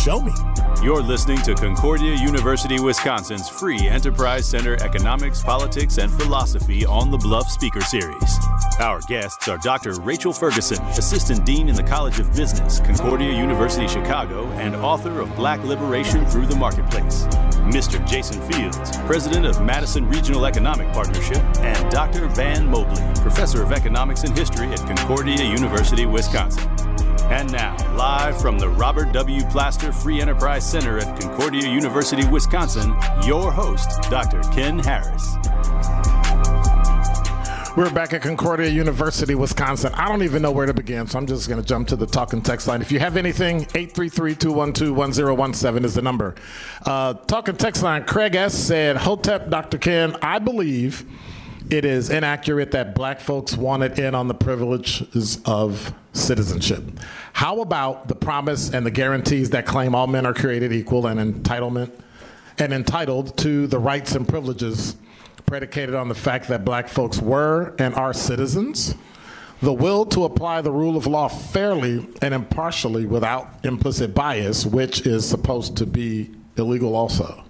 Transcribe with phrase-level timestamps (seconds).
[0.00, 0.32] show me.
[0.82, 7.18] You're listening to Concordia University, Wisconsin's free Enterprise Center Economics, Politics, and Philosophy on the
[7.18, 8.38] Bluff Speaker Series.
[8.78, 10.00] Our guests are Dr.
[10.00, 15.36] Rachel Ferguson, Assistant Dean in the College of Business, Concordia University, Chicago, and author of
[15.36, 17.24] Black Liberation Through the Marketplace.
[17.68, 18.04] Mr.
[18.08, 22.26] Jason Fields, President of Madison Regional Economic Partnership, and Dr.
[22.28, 26.79] Van Mobley, Professor of Economics and History at Concordia University, Wisconsin.
[27.30, 29.44] And now, live from the Robert W.
[29.44, 32.92] Plaster Free Enterprise Center at Concordia University, Wisconsin,
[33.24, 34.40] your host, Dr.
[34.52, 35.36] Ken Harris.
[37.76, 39.94] We're back at Concordia University, Wisconsin.
[39.94, 42.04] I don't even know where to begin, so I'm just going to jump to the
[42.04, 42.82] talk and text line.
[42.82, 46.34] If you have anything, 833-212-1017 is the number.
[46.84, 48.54] Uh, talk and text line, Craig S.
[48.54, 49.78] said, Hotep, Dr.
[49.78, 51.06] Ken, I believe
[51.70, 56.82] it is inaccurate that black folks wanted in on the privileges of citizenship.
[57.32, 61.20] How about the promise and the guarantees that claim all men are created equal and
[61.20, 61.92] entitlement
[62.58, 64.96] and entitled to the rights and privileges
[65.46, 68.94] predicated on the fact that black folks were and are citizens,
[69.62, 75.06] the will to apply the rule of law fairly and impartially without implicit bias, which
[75.06, 77.44] is supposed to be illegal also.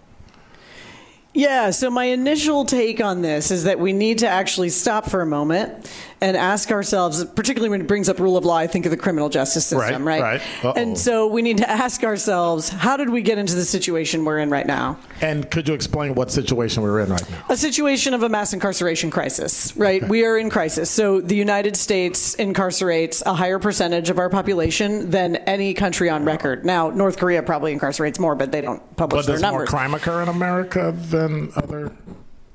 [1.32, 5.20] Yeah, so my initial take on this is that we need to actually stop for
[5.20, 5.88] a moment
[6.20, 8.96] and ask ourselves, particularly when it brings up rule of law, I think of the
[8.96, 10.42] criminal justice system, Right, right?
[10.62, 10.76] right.
[10.76, 14.38] And so we need to ask ourselves, how did we get into the situation we're
[14.38, 14.98] in right now?
[15.22, 17.44] And could you explain what situation we're in right now?
[17.48, 20.06] A situation of a mass incarceration crisis, right?
[20.08, 20.90] We are in crisis.
[20.90, 26.24] So the United States incarcerates a higher percentage of our population than any country on
[26.24, 26.64] record.
[26.64, 29.94] Now, North Korea probably incarcerates more, but they don't publish But their does more crime
[29.94, 31.92] occur in America than other?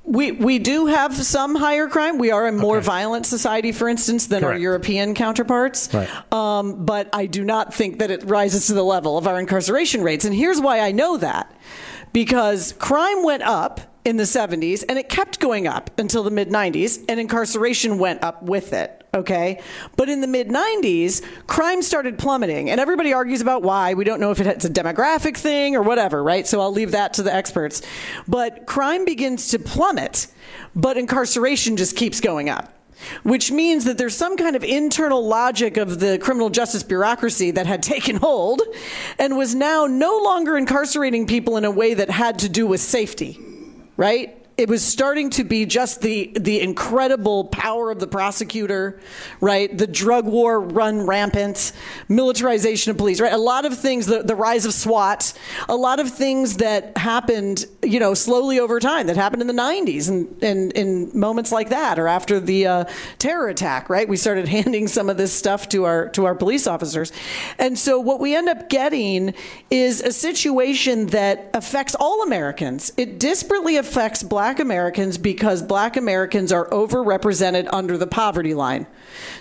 [0.06, 2.18] We we do have some higher crime.
[2.18, 2.86] We are a more Okay.
[2.86, 5.88] violent society, for instance, than our European counterparts.
[5.92, 6.08] Right.
[6.32, 10.02] Um, but I do not think that it rises to the level of our incarceration
[10.04, 10.24] rates.
[10.24, 11.52] And here's why I know that:
[12.12, 16.50] because crime went up in the 70s and it kept going up until the mid
[16.50, 18.95] 90s, and incarceration went up with it.
[19.14, 19.62] Okay.
[19.96, 23.94] But in the mid 90s, crime started plummeting, and everybody argues about why.
[23.94, 26.46] We don't know if it's a demographic thing or whatever, right?
[26.46, 27.82] So I'll leave that to the experts.
[28.28, 30.26] But crime begins to plummet,
[30.74, 32.72] but incarceration just keeps going up.
[33.24, 37.66] Which means that there's some kind of internal logic of the criminal justice bureaucracy that
[37.66, 38.62] had taken hold
[39.18, 42.80] and was now no longer incarcerating people in a way that had to do with
[42.80, 43.38] safety
[43.96, 44.45] right?
[44.56, 48.98] It was starting to be just the the incredible power of the prosecutor,
[49.38, 49.76] right?
[49.76, 51.72] The drug war run rampant,
[52.08, 53.34] militarization of police, right?
[53.34, 55.34] A lot of things, the, the rise of SWAT,
[55.68, 59.52] a lot of things that happened, you know, slowly over time that happened in the
[59.52, 62.84] 90s and, and in moments like that or after the uh,
[63.18, 64.08] terror attack, right?
[64.08, 67.12] We started handing some of this stuff to our to our police officers.
[67.58, 69.34] And so what we end up getting
[69.70, 72.90] is a situation that affects all Americans.
[72.96, 78.86] It disparately affects black Americans because black Americans are overrepresented under the poverty line.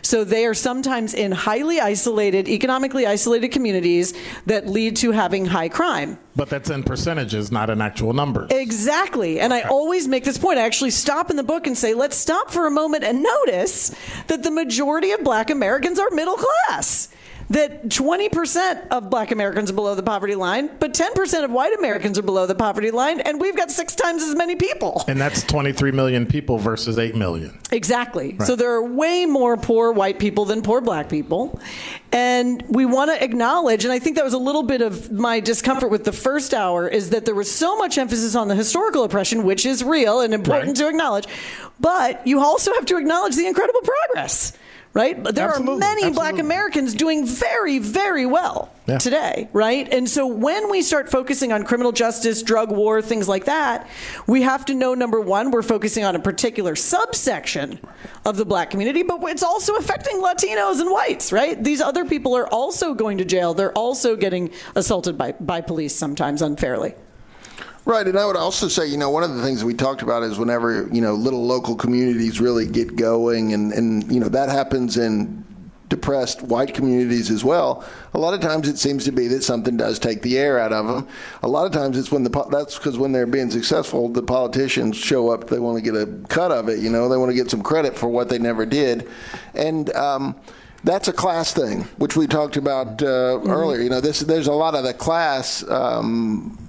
[0.02, 4.14] So they are sometimes in highly isolated, economically isolated communities
[4.46, 6.18] that lead to having high crime.
[6.36, 8.52] But that's in percentages, not in actual numbers.
[8.52, 9.40] Exactly.
[9.40, 10.60] And I always make this point.
[10.60, 13.96] I actually stop in the book and say, let's stop for a moment and notice
[14.28, 17.10] that the majority of black Americans are middle class.
[17.50, 22.18] That 20% of black Americans are below the poverty line, but 10% of white Americans
[22.18, 25.04] are below the poverty line, and we've got six times as many people.
[25.08, 27.60] And that's 23 million people versus 8 million.
[27.72, 28.36] Exactly.
[28.38, 28.48] Right.
[28.48, 31.60] So there are way more poor white people than poor black people.
[32.12, 35.40] And we want to acknowledge, and I think that was a little bit of my
[35.40, 39.04] discomfort with the first hour, is that there was so much emphasis on the historical
[39.04, 40.76] oppression, which is real and important right.
[40.78, 41.26] to acknowledge.
[41.80, 44.58] But you also have to acknowledge the incredible progress
[44.96, 45.22] right?
[45.22, 46.16] But there absolutely, are many absolutely.
[46.16, 48.98] black Americans doing very, very well yeah.
[48.98, 49.92] today, right?
[49.94, 53.88] And so when we start focusing on criminal justice, drug war, things like that,
[54.26, 57.78] we have to know number one, we're focusing on a particular subsection
[58.26, 61.62] of the black community, but it's also affecting Latinos and whites, right?
[61.62, 63.54] These other people are also going to jail.
[63.54, 66.96] They're also getting assaulted by, by police sometimes unfairly.
[67.86, 70.24] Right, and I would also say, you know, one of the things we talked about
[70.24, 74.50] is whenever, you know, little local communities really get going, and, and you know, that
[74.50, 75.46] happens in
[75.88, 77.86] depressed white communities as well.
[78.16, 80.74] A lot of times it seems to be that something does take the air out
[80.74, 81.08] of them.
[81.44, 84.98] A lot of times it's when the that's because when they're being successful, the politicians
[84.98, 85.48] show up.
[85.48, 86.80] They want to get a cut of it.
[86.80, 89.08] You know, they want to get some credit for what they never did,
[89.54, 89.94] and.
[89.96, 90.36] Um,
[90.84, 93.50] that's a class thing, which we talked about uh, mm-hmm.
[93.50, 93.82] earlier.
[93.82, 96.60] You know, this there's a lot of the class um,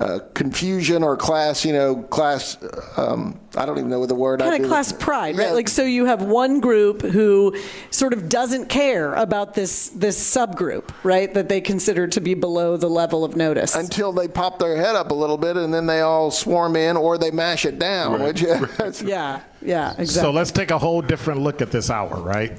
[0.00, 2.56] uh, confusion or class, you know, class.
[2.96, 4.40] Um, I don't even know what the word.
[4.40, 5.44] I kind of class pride, yeah.
[5.44, 5.52] right?
[5.52, 7.54] Like, so you have one group who
[7.90, 11.32] sort of doesn't care about this this subgroup, right?
[11.34, 14.96] That they consider to be below the level of notice until they pop their head
[14.96, 18.22] up a little bit, and then they all swarm in, or they mash it down.
[18.22, 18.40] Right.
[18.78, 20.06] Which, yeah, yeah, exactly.
[20.06, 22.52] So let's take a whole different look at this hour, right?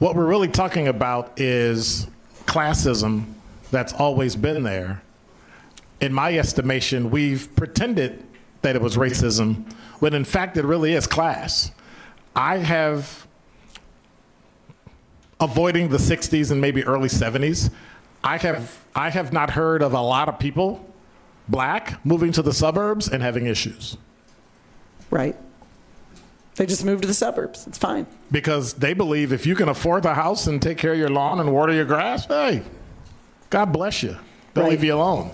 [0.00, 2.08] What we're really talking about is
[2.44, 3.32] classism
[3.70, 5.00] that's always been there
[6.04, 8.22] in my estimation, we've pretended
[8.62, 9.70] that it was racism
[10.00, 11.70] when in fact it really is class.
[12.36, 13.26] I have,
[15.40, 17.70] avoiding the 60s and maybe early 70s,
[18.22, 20.84] I have, I have not heard of a lot of people,
[21.48, 23.96] black, moving to the suburbs and having issues.
[25.10, 25.36] Right.
[26.56, 27.66] They just move to the suburbs.
[27.66, 28.06] It's fine.
[28.30, 31.40] Because they believe if you can afford the house and take care of your lawn
[31.40, 32.62] and water your grass, hey,
[33.50, 34.16] God bless you.
[34.52, 34.70] They'll right.
[34.70, 35.32] leave you alone.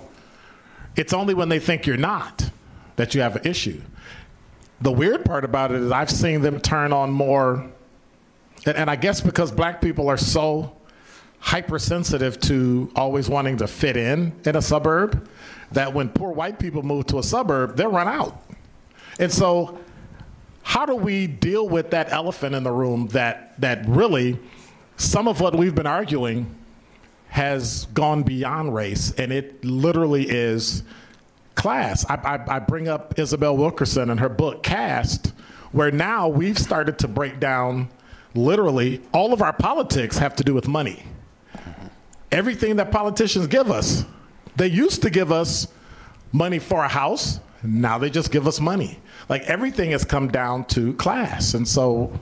[0.97, 2.51] It's only when they think you're not
[2.97, 3.81] that you have an issue.
[4.81, 7.71] The weird part about it is I've seen them turn on more,
[8.67, 10.77] and, and I guess because black people are so
[11.39, 15.29] hypersensitive to always wanting to fit in in a suburb,
[15.73, 18.43] that when poor white people move to a suburb, they're run out.
[19.19, 19.79] And so,
[20.63, 24.39] how do we deal with that elephant in the room that, that really
[24.97, 26.55] some of what we've been arguing
[27.31, 30.83] has gone beyond race, and it literally is
[31.55, 32.05] class.
[32.09, 35.33] I, I, I, bring up Isabel Wilkerson and her book Caste,
[35.73, 37.89] where now we've started to break down
[38.35, 41.03] literally all of our politics have to do with money.
[42.33, 44.05] Everything that politicians give us,
[44.57, 45.69] they used to give us
[46.33, 48.99] money for a house, now they just give us money.
[49.29, 51.55] Like everything has come down to class.
[51.55, 52.13] And so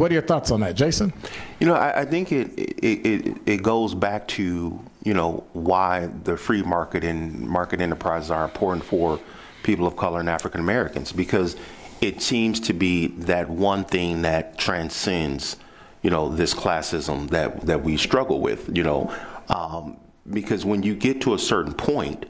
[0.00, 1.12] what are your thoughts on that, Jason?
[1.58, 6.08] You know, I, I think it, it, it it goes back to you know why
[6.24, 9.20] the free market and market enterprises are important for
[9.62, 11.54] people of color and African Americans because
[12.00, 15.58] it seems to be that one thing that transcends
[16.00, 18.74] you know this classism that that we struggle with.
[18.74, 19.14] You know,
[19.50, 19.98] um,
[20.30, 22.24] because when you get to a certain point,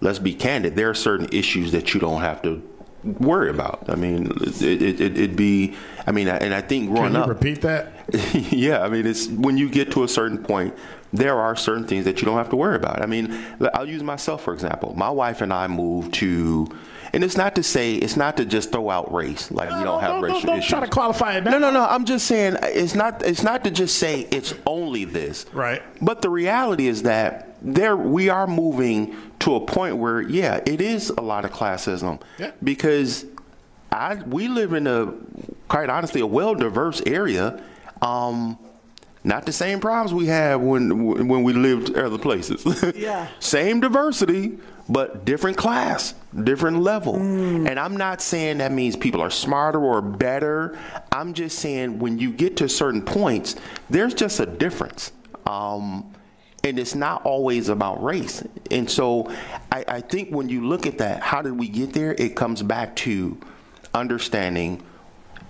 [0.00, 2.62] let's be candid, there are certain issues that you don't have to
[3.04, 3.84] worry about.
[3.88, 5.74] I mean, it, it, it'd be,
[6.06, 7.28] I mean, and I think growing Can you up.
[7.28, 7.92] repeat that?
[8.52, 10.74] yeah, I mean, it's when you get to a certain point,
[11.14, 13.00] there are certain things that you don't have to worry about.
[13.00, 13.38] I mean,
[13.72, 14.94] I'll use myself for example.
[14.96, 16.68] My wife and I moved to,
[17.12, 19.84] and it's not to say it's not to just throw out race like no, you
[19.84, 20.68] don't have no, racial no, issues.
[20.68, 21.44] Try to qualify it.
[21.44, 21.52] Now.
[21.52, 21.86] No, no, no.
[21.86, 23.22] I'm just saying it's not.
[23.24, 25.46] It's not to just say it's only this.
[25.52, 25.82] Right.
[26.02, 30.80] But the reality is that there we are moving to a point where yeah, it
[30.80, 32.20] is a lot of classism.
[32.38, 32.52] Yeah.
[32.62, 33.26] Because
[33.92, 35.12] I we live in a
[35.68, 37.62] quite honestly a well diverse area.
[38.02, 38.58] Um,
[39.22, 42.64] not the same problems we had when when we lived other places.
[42.96, 43.28] Yeah.
[43.38, 44.58] same diversity,
[44.88, 47.14] but different class, different level.
[47.14, 47.68] Mm.
[47.68, 50.78] And I'm not saying that means people are smarter or better.
[51.12, 53.56] I'm just saying when you get to certain points,
[53.90, 55.12] there's just a difference.
[55.46, 56.13] Um,
[56.64, 58.42] and it's not always about race.
[58.70, 59.30] And so
[59.70, 62.14] I, I think when you look at that, how did we get there?
[62.14, 63.38] It comes back to
[63.92, 64.82] understanding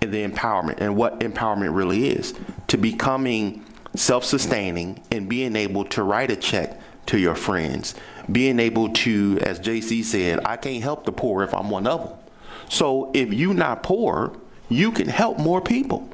[0.01, 2.35] the empowerment and what empowerment really is
[2.67, 7.95] to becoming self-sustaining and being able to write a check to your friends
[8.31, 12.03] being able to as jc said i can't help the poor if i'm one of
[12.03, 12.17] them
[12.69, 14.35] so if you're not poor
[14.69, 16.07] you can help more people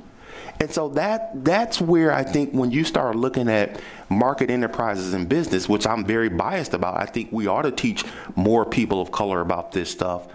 [0.62, 5.28] And so that that's where I think when you start looking at market enterprises and
[5.28, 9.12] business, which I'm very biased about, I think we ought to teach more people of
[9.12, 10.28] color about this stuff.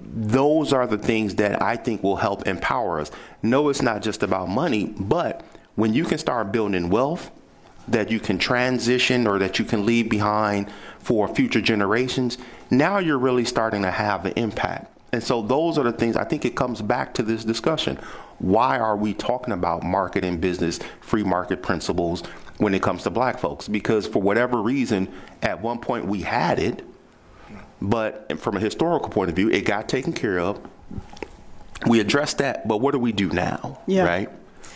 [0.00, 3.12] Those are the things that I think will help empower us.
[3.40, 5.44] No, it's not just about money, but
[5.76, 7.30] when you can start building wealth
[7.86, 12.36] that you can transition or that you can leave behind for future generations,
[12.68, 14.92] now you're really starting to have an impact.
[15.12, 17.96] And so those are the things I think it comes back to this discussion.
[18.38, 22.22] Why are we talking about market and business, free market principles
[22.58, 23.68] when it comes to black folks?
[23.68, 25.12] Because for whatever reason,
[25.42, 26.84] at one point we had it,
[27.80, 30.60] but from a historical point of view, it got taken care of.
[31.86, 33.80] We addressed that, but what do we do now?
[33.86, 34.04] Yeah.
[34.04, 34.30] Right?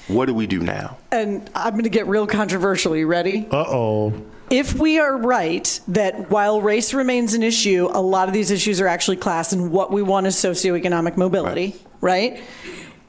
[0.08, 0.98] What do we do now?
[1.12, 2.96] And I'm going to get real controversial.
[2.96, 3.46] You ready?
[3.50, 4.12] Uh oh.
[4.50, 8.80] If we are right that while race remains an issue, a lot of these issues
[8.80, 12.42] are actually class, and what we want is socioeconomic mobility, right?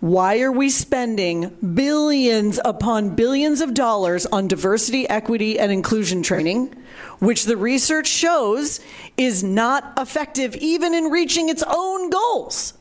[0.01, 6.75] Why are we spending billions upon billions of dollars on diversity, equity, and inclusion training,
[7.19, 8.79] which the research shows
[9.15, 12.73] is not effective even in reaching its own goals?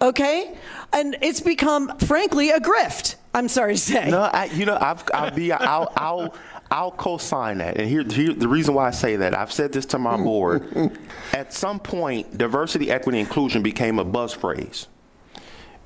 [0.00, 0.56] Okay?
[0.94, 3.16] And it's become, frankly, a grift.
[3.34, 4.10] I'm sorry to say.
[4.10, 6.34] No, I, you know, I've, I'll be, I'll, I'll,
[6.70, 7.76] I'll co-sign that.
[7.76, 10.90] And here, here, the reason why I say that, I've said this to my board.
[11.34, 14.86] At some point, diversity, equity, inclusion became a buzz phrase,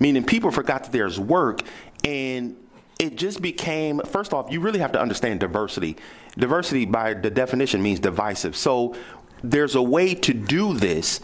[0.04, 1.62] meaning people forgot that there's work,
[2.04, 2.54] and
[3.00, 4.00] it just became.
[4.00, 5.96] First off, you really have to understand diversity.
[6.36, 8.54] Diversity, by the definition, means divisive.
[8.54, 8.94] So
[9.42, 11.20] there's a way to do this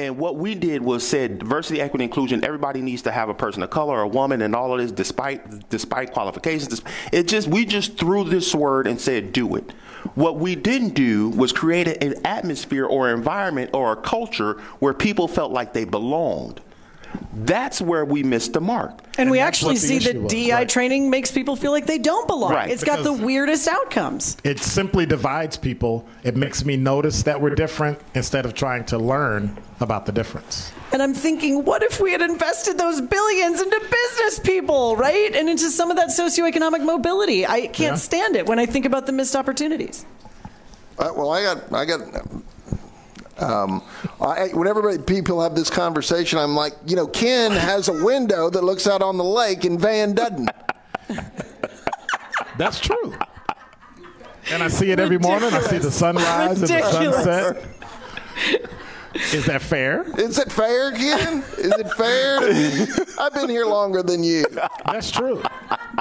[0.00, 2.42] and what we did was said diversity, equity, inclusion.
[2.42, 5.68] Everybody needs to have a person of color, a woman, and all of this, despite
[5.68, 6.80] despite qualifications.
[7.12, 9.72] It just we just threw this word and said do it.
[10.14, 15.28] What we didn't do was create an atmosphere or environment or a culture where people
[15.28, 16.62] felt like they belonged.
[17.32, 18.90] That's where we missed the mark.
[18.90, 20.68] And, And we actually see that was, DI right.
[20.68, 22.52] training makes people feel like they don't belong.
[22.52, 24.36] Right, It's got the weirdest outcomes.
[24.44, 26.06] It simply divides people.
[26.22, 30.72] It makes me notice that we're different instead of trying to learn about the difference.
[30.92, 35.34] And I'm thinking, what if we had invested those billions into business people, right?
[35.34, 37.46] And into some of that socioeconomic mobility.
[37.46, 37.94] I can't Yeah.
[37.94, 40.04] stand it when I think about the missed opportunities.
[40.98, 42.00] Uh, well, I got, I got.
[43.40, 43.82] Um,
[44.20, 48.62] I, whenever people have this conversation, I'm like, you know, Ken has a window that
[48.62, 50.50] looks out on the lake, and Van doesn't.
[52.58, 53.14] That's true.
[54.50, 55.52] And I see it every morning.
[55.52, 57.66] I see the sunrise and the sunset.
[59.14, 60.02] Is that fair?
[60.18, 61.42] Is it fair, Ken?
[61.58, 62.38] Is it fair?
[63.18, 64.44] I've been here longer than you.
[64.86, 65.42] That's true.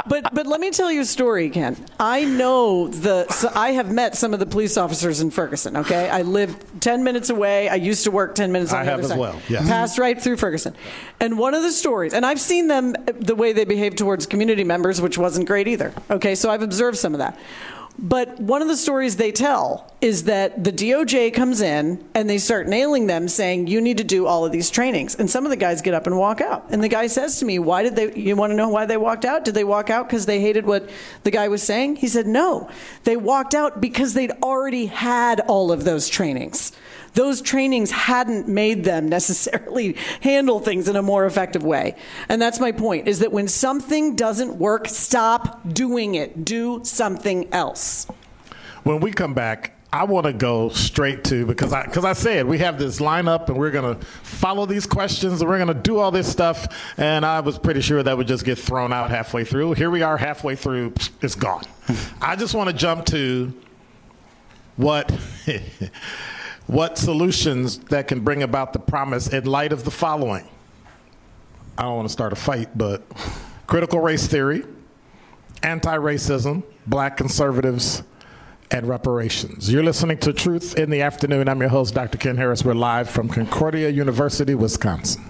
[0.07, 1.75] But but let me tell you a story, Ken.
[1.99, 5.77] I know the so I have met some of the police officers in Ferguson.
[5.77, 7.67] Okay, I live ten minutes away.
[7.67, 8.71] I used to work ten minutes.
[8.73, 9.19] On I the have other as side.
[9.19, 9.61] well, Yeah.
[9.61, 10.75] passed right through Ferguson.
[11.19, 14.63] And one of the stories, and I've seen them the way they behave towards community
[14.63, 15.93] members, which wasn't great either.
[16.11, 17.37] Okay, so I've observed some of that.
[18.01, 22.37] But one of the stories they tell is that the DOJ comes in and they
[22.37, 25.49] start nailing them, saying, "You need to do all of these trainings." And some of
[25.49, 26.63] the guys get up and walk out.
[26.69, 28.13] And the guy says to me, "Why did they?
[28.13, 29.43] You want to know why they walked out?
[29.43, 30.89] Did they walk out because they hated what
[31.23, 32.69] the guy was saying?" He said, "No,
[33.03, 36.71] they walked out because they'd already had all of those trainings."
[37.13, 41.95] Those trainings hadn't made them necessarily handle things in a more effective way.
[42.27, 46.45] And that's my point is that when something doesn't work, stop doing it.
[46.45, 48.07] Do something else.
[48.83, 52.45] When we come back, I want to go straight to because I because I said
[52.45, 56.11] we have this lineup and we're gonna follow these questions and we're gonna do all
[56.11, 59.73] this stuff and I was pretty sure that would just get thrown out halfway through.
[59.73, 61.63] Here we are halfway through, it's gone.
[62.21, 63.51] I just want to jump to
[64.75, 65.11] what
[66.69, 70.47] what solutions that can bring about the promise in light of the following.
[71.75, 73.01] I don't want to start a fight, but
[73.67, 74.63] critical race theory,
[75.63, 78.03] anti-racism, black conservatives,
[78.69, 79.73] and reparations.
[79.73, 81.49] You're listening to Truth in the Afternoon.
[81.49, 82.19] I'm your host, Dr.
[82.19, 82.63] Ken Harris.
[82.63, 85.23] We're live from Concordia University, Wisconsin.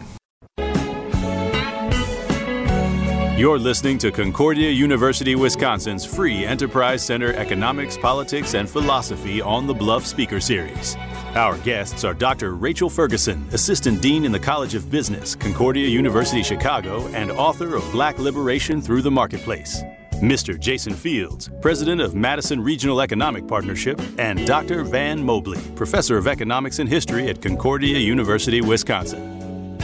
[3.39, 9.73] You're listening to Concordia University, Wisconsin's free Enterprise Center Economics, Politics, and Philosophy on the
[9.73, 10.97] Bluff Speaker Series.
[11.35, 12.55] Our guests are Dr.
[12.55, 17.91] Rachel Ferguson, Assistant Dean in the College of Business, Concordia University, Chicago, and author of
[17.93, 19.83] Black Liberation Through the Marketplace.
[20.15, 20.59] Mr.
[20.59, 24.83] Jason Fields, President of Madison Regional Economic Partnership, and Dr.
[24.83, 29.38] Van Mobley, Professor of Economics and History at Concordia University, Wisconsin.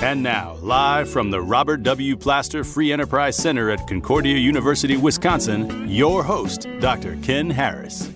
[0.05, 2.15] And now, live from the Robert W.
[2.15, 7.17] Plaster Free Enterprise Center at Concordia University, Wisconsin, your host, Dr.
[7.23, 8.13] Ken Harris.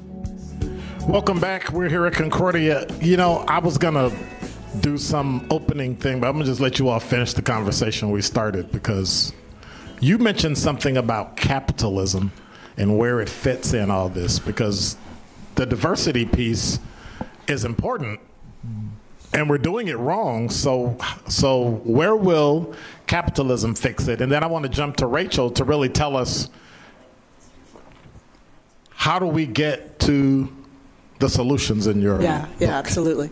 [1.08, 1.72] Welcome back.
[1.72, 2.86] We're here at Concordia.
[3.02, 4.16] You know, I was going to
[4.82, 8.12] do some opening thing, but I'm going to just let you all finish the conversation
[8.12, 9.34] we started because
[10.00, 12.32] you mentioned something about capitalism
[12.78, 14.96] and where it fits in all this because
[15.56, 16.78] the diversity piece
[17.48, 18.20] is important
[19.34, 22.74] and we're doing it wrong so so where will
[23.08, 26.50] capitalism fix it and then i want to jump to rachel to really tell us
[29.00, 30.54] how do we get to
[31.20, 32.22] the solutions in Europe?
[32.22, 32.70] Yeah, yeah, book?
[32.70, 33.30] absolutely.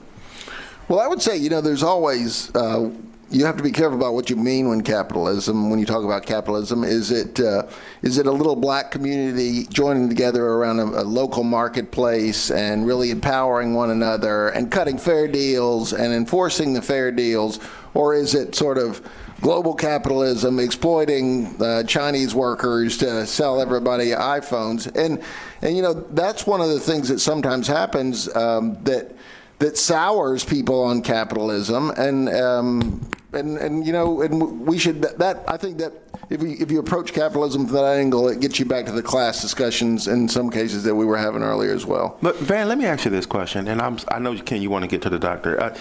[0.87, 2.89] Well, I would say, you know, there's always, uh,
[3.29, 6.25] you have to be careful about what you mean when capitalism, when you talk about
[6.25, 6.83] capitalism.
[6.83, 7.63] Is it, uh,
[8.01, 13.11] is it a little black community joining together around a, a local marketplace and really
[13.11, 17.59] empowering one another and cutting fair deals and enforcing the fair deals?
[17.93, 19.01] Or is it sort of
[19.41, 24.87] global capitalism exploiting uh, Chinese workers to sell everybody iPhones?
[24.95, 25.21] And,
[25.61, 29.15] and, you know, that's one of the things that sometimes happens um, that
[29.59, 33.01] that sours people on capitalism, and um,
[33.33, 35.93] and and you know, and we should that I think that
[36.29, 39.03] if you if you approach capitalism from that angle, it gets you back to the
[39.03, 42.17] class discussions in some cases that we were having earlier as well.
[42.21, 44.83] But Van, let me ask you this question, and I'm I know Ken, you want
[44.83, 45.61] to get to the doctor.
[45.61, 45.77] Uh,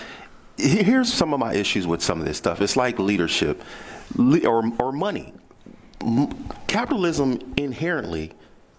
[0.57, 2.61] here's some of my issues with some of this stuff.
[2.61, 3.63] It's like leadership,
[4.17, 5.33] Le- or or money.
[6.03, 8.33] M- capitalism inherently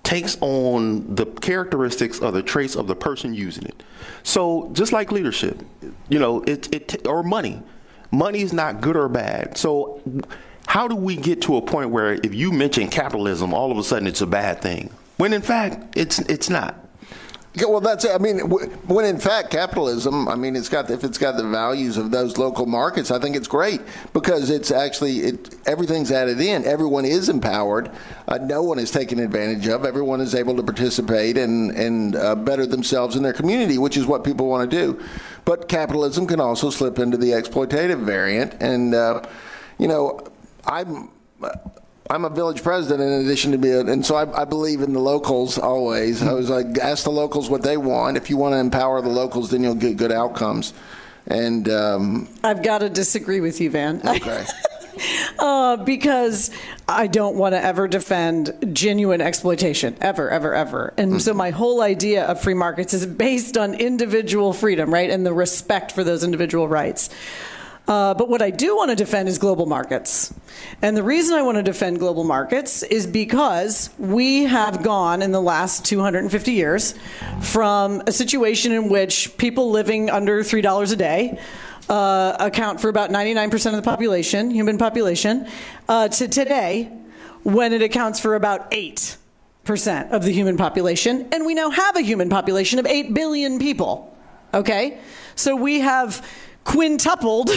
[0.04, 3.84] takes on the characteristics of the traits of the person using it.
[4.24, 5.62] So just like leadership,
[6.08, 7.62] you know, it, it or money,
[8.12, 9.58] money is not good or bad.
[9.58, 10.02] So
[10.68, 13.84] how do we get to a point where if you mention capitalism, all of a
[13.84, 16.87] sudden it's a bad thing, when in fact it's it's not.
[17.58, 18.12] Yeah, well, that's it.
[18.12, 18.38] I mean,
[18.88, 22.38] when in fact capitalism, I mean, it's got if it's got the values of those
[22.38, 23.82] local markets, I think it's great
[24.14, 26.66] because it's actually it everything's added in.
[26.66, 27.90] Everyone is empowered.
[28.28, 29.86] Uh, no one is taken advantage of.
[29.86, 34.06] Everyone is able to participate and and uh, better themselves in their community, which is
[34.06, 35.04] what people want to do.
[35.44, 39.24] But capitalism can also slip into the exploitative variant, and uh,
[39.80, 40.20] you know,
[40.68, 41.10] I'm.
[42.10, 45.00] I'm a village president in addition to being, and so I, I, believe in the
[45.00, 46.24] locals always.
[46.24, 48.16] I was like, ask the locals what they want.
[48.16, 50.74] If you want to empower the locals, then you'll get good outcomes.
[51.28, 54.02] And um, I've got to disagree with you, Van.
[54.08, 54.46] Okay.
[55.40, 56.52] uh, because
[56.88, 60.94] I don't want to ever defend genuine exploitation, ever, ever, ever.
[60.98, 61.20] And mm-hmm.
[61.20, 65.34] so my whole idea of free markets is based on individual freedom, right, and the
[65.34, 67.10] respect for those individual rights.
[67.88, 70.34] Uh, but what I do want to defend is global markets.
[70.82, 75.32] And the reason I want to defend global markets is because we have gone in
[75.32, 76.96] the last 250 years
[77.42, 81.40] from a situation in which people living under $3 a day
[81.90, 85.48] uh, account for about 99% of the population, human population,
[85.88, 86.92] uh, to today
[87.44, 89.18] when it accounts for about 8%
[90.12, 91.30] of the human population.
[91.32, 94.14] And we now have a human population of 8 billion people.
[94.54, 95.00] Okay?
[95.36, 96.28] So we have
[96.68, 97.50] quintupled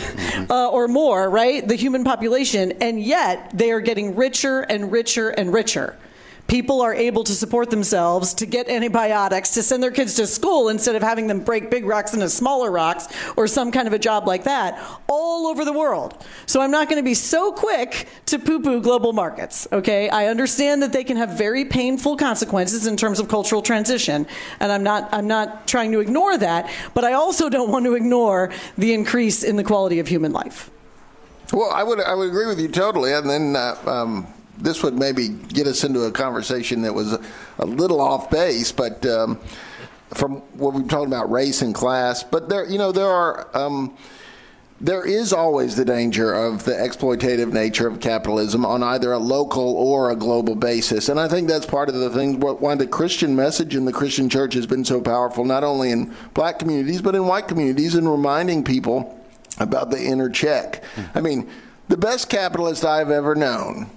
[0.49, 1.67] uh, or more, right?
[1.67, 5.97] The human population, and yet they are getting richer and richer and richer.
[6.51, 10.69] People are able to support themselves, to get antibiotics, to send their kids to school
[10.69, 14.01] instead of having them break big rocks into smaller rocks or some kind of a
[14.01, 14.77] job like that
[15.09, 16.27] all over the world.
[16.47, 20.09] So I'm not going to be so quick to poo poo global markets, okay?
[20.09, 24.27] I understand that they can have very painful consequences in terms of cultural transition,
[24.59, 27.95] and I'm not, I'm not trying to ignore that, but I also don't want to
[27.95, 30.69] ignore the increase in the quality of human life.
[31.53, 33.13] Well, I would, I would agree with you totally.
[33.13, 34.27] And then, uh, um,
[34.61, 37.21] this would maybe get us into a conversation that was a,
[37.59, 39.39] a little off base, but um,
[40.15, 42.23] from what we've talked about race and class.
[42.23, 43.49] But there, you know, there are.
[43.57, 43.97] Um,
[44.83, 49.75] there is always the danger of the exploitative nature of capitalism on either a local
[49.75, 51.11] or a global basis.
[51.11, 54.31] And I think that's part of the thing why the Christian message in the Christian
[54.31, 58.09] church has been so powerful, not only in black communities, but in white communities, in
[58.09, 59.23] reminding people
[59.59, 60.83] about the inner check.
[61.15, 61.51] I mean,
[61.89, 63.91] the best capitalist I've ever known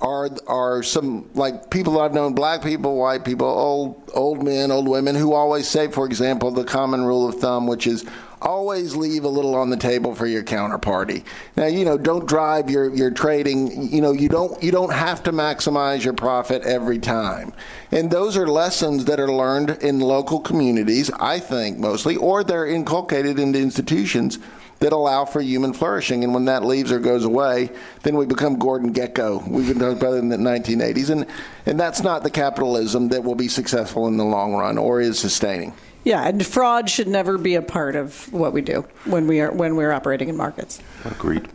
[0.00, 4.88] are are some like people I've known, black people, white people, old old men, old
[4.88, 8.04] women, who always say, for example, the common rule of thumb, which is
[8.42, 11.24] always leave a little on the table for your counterparty.
[11.56, 15.22] Now, you know, don't drive your, your trading, you know, you don't you don't have
[15.24, 17.52] to maximize your profit every time.
[17.90, 22.66] And those are lessons that are learned in local communities, I think mostly, or they're
[22.66, 24.38] inculcated into institutions
[24.82, 26.24] that allow for human flourishing.
[26.24, 27.70] And when that leaves or goes away,
[28.02, 29.46] then we become Gordon Gekko.
[29.48, 31.10] We've been talking about it in the 1980s.
[31.10, 31.26] And,
[31.66, 35.20] and that's not the capitalism that will be successful in the long run or is
[35.20, 35.72] sustaining.
[36.02, 39.52] Yeah, and fraud should never be a part of what we do when we are
[39.52, 40.80] when we're operating in markets.
[41.04, 41.48] Agreed.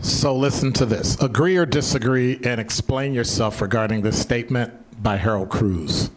[0.00, 1.20] So listen to this.
[1.20, 6.10] Agree or disagree and explain yourself regarding this statement by Harold Cruse.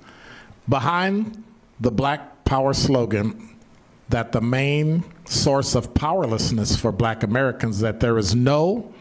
[0.69, 1.43] Behind
[1.79, 3.57] the Black Power slogan
[4.09, 8.93] that the main source of powerlessness for black Americans that there is no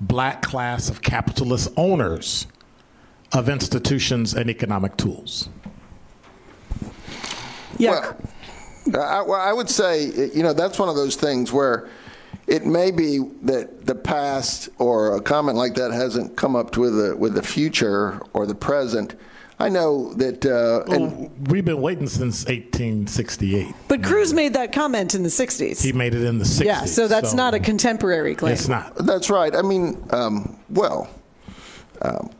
[0.00, 2.46] black class of capitalist owners
[3.32, 5.48] of institutions and economic tools.
[7.78, 8.14] Yeah.
[8.86, 11.88] Well, I, well, I would say, you know, that's one of those things where
[12.46, 16.96] it may be that the past or a comment like that hasn't come up with
[16.96, 19.14] the with the future or the present.
[19.60, 23.74] I know that, uh, and Well, we've been waiting since 1868.
[23.88, 25.82] but Cruse made that comment in the 60s.
[25.82, 26.64] He made it in the 60s.
[26.64, 28.54] yeah, so that's not a contemporary claim.
[28.54, 28.94] It's not.
[28.96, 29.54] That's right.
[29.54, 31.10] I mean, um, well,
[32.00, 32.30] um,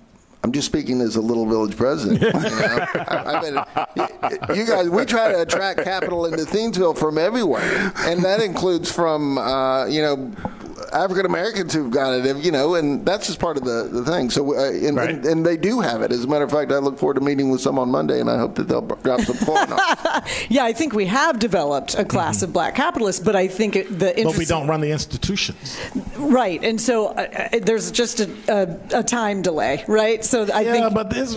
[0.43, 2.23] I'm just speaking as a little village president.
[2.23, 2.87] You, know?
[2.95, 8.25] I, I mean, you guys, we try to attract capital into Thiensville from everywhere, and
[8.25, 10.33] that includes from uh, you know.
[10.93, 14.31] African Americans who've got it, you know, and that's just part of the, the thing.
[14.31, 15.11] So, uh, and, Right.
[15.11, 16.13] and, and they do have it.
[16.13, 18.31] As a matter of fact, I look forward to meeting with some on Monday, and
[18.31, 19.79] I hope that they'll drop some coin on.
[19.79, 20.25] it.
[20.51, 23.99] Yeah, I think we have developed a class of black capitalists, but I think it,
[23.99, 25.79] the But we don't run the institutions.
[26.17, 28.29] right, and so uh, uh, there's just a,
[28.93, 30.25] a, a time delay, right?
[30.25, 31.37] So I yeah, think but this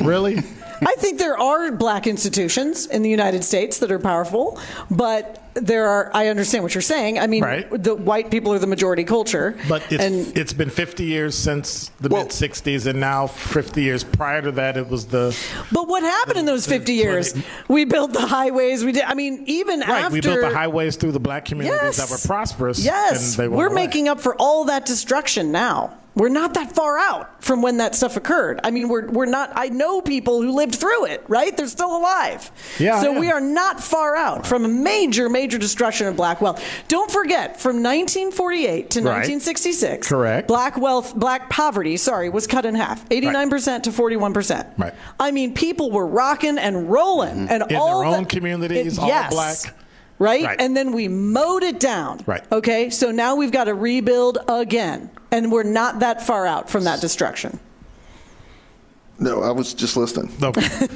[0.00, 0.38] really.
[0.86, 4.58] I think there are black institutions in the United States that are powerful,
[4.90, 6.10] but there are.
[6.14, 7.18] I understand what you're saying.
[7.18, 7.68] I mean, Right.
[7.82, 11.90] the white people are the majority culture, But it's, and it's been 50 years since
[12.00, 15.36] the Well- mid 60s, and now 50 years prior to that, it was the
[15.70, 17.34] but what happened in those 50 years?
[17.68, 18.82] We built the highways.
[18.84, 19.04] We did.
[19.04, 20.04] I mean, even right.
[20.04, 21.96] after We built the highways through the black communities Yes.
[21.98, 22.78] that were prosperous.
[22.78, 23.74] Yes, and they went we're away.
[23.86, 25.92] making up for all that destruction now.
[26.14, 28.60] We're not that far out from when that stuff occurred.
[28.64, 29.50] I mean, we're we're not.
[29.54, 31.24] I know people who lived through it.
[31.26, 31.56] Right?
[31.56, 32.50] They're still alive.
[32.78, 33.18] Yeah, So yeah.
[33.20, 36.62] we are not far out from a major, major destruction of black wealth.
[36.88, 39.06] Don't forget, from 1948 to Right.
[39.06, 40.48] 1966, Correct.
[40.48, 44.68] Black wealth, black poverty, sorry, was cut in half, 89 percent to 41 percent.
[44.76, 44.92] Right.
[45.18, 47.50] I mean, people were rocking and rolling, mm-hmm.
[47.50, 49.32] and In all their own the- communities, it- all yes.
[49.32, 49.74] black.
[50.18, 50.44] Right?
[50.44, 50.60] Right.
[50.60, 52.20] And then we mowed it down.
[52.26, 52.44] Right.
[52.52, 52.90] Okay?
[52.90, 55.10] So now we've got to rebuild again.
[55.32, 57.58] And we're not that far out from that destruction.
[59.18, 60.32] No, I was just listening.
[60.42, 60.68] Okay.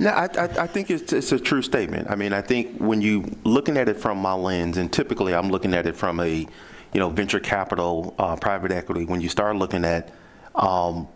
[0.00, 2.08] No, I, I, I think it's, it's a true statement.
[2.08, 5.48] I mean, I think when you looking at it from my lens, and typically I'm
[5.50, 6.46] looking at it from a,
[6.92, 9.06] you know, venture capital, uh, private equity.
[9.06, 10.14] When you start looking at,
[10.54, 11.08] um,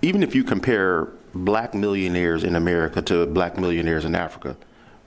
[0.00, 4.56] even if you compare black millionaires in America to black millionaires in Africa,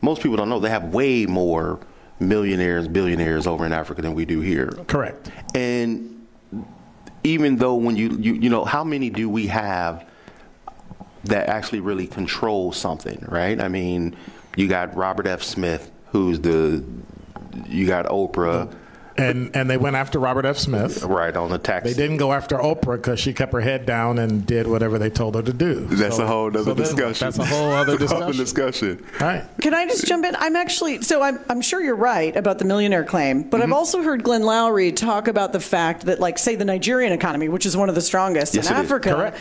[0.02, 1.80] most people don't know they have way more
[2.20, 4.70] millionaires, billionaires over in Africa than we do here.
[4.86, 5.32] Correct.
[5.56, 6.13] And
[7.24, 10.06] even though when you, you you know how many do we have
[11.26, 13.62] that actually really control something, right?
[13.62, 14.16] I mean,
[14.58, 15.42] you got Robert F.
[15.42, 16.84] Smith, who's the
[17.68, 18.74] you got Oprah,
[19.18, 20.58] And and they went after Robert F.
[20.58, 21.04] Smith.
[21.04, 21.84] right on the tax.
[21.86, 25.10] They didn't go after Oprah because she kept her head down and did whatever they
[25.10, 25.86] told her to do.
[25.86, 27.26] That's So- a whole other so discussion.
[27.28, 28.38] That's a whole other discussion.
[28.38, 29.06] discussion.
[29.22, 29.44] Right.
[29.62, 30.36] Can I just jump in?
[30.38, 33.72] I'm actually, so I'm, I'm sure you're right about the millionaire claim, but Mm-hmm.
[33.72, 37.50] I've also heard Glenn Loury talk about the fact that, like, say, the Nigerian economy,
[37.50, 38.76] which is one of the strongest Yes, in.
[38.76, 39.34] Africa,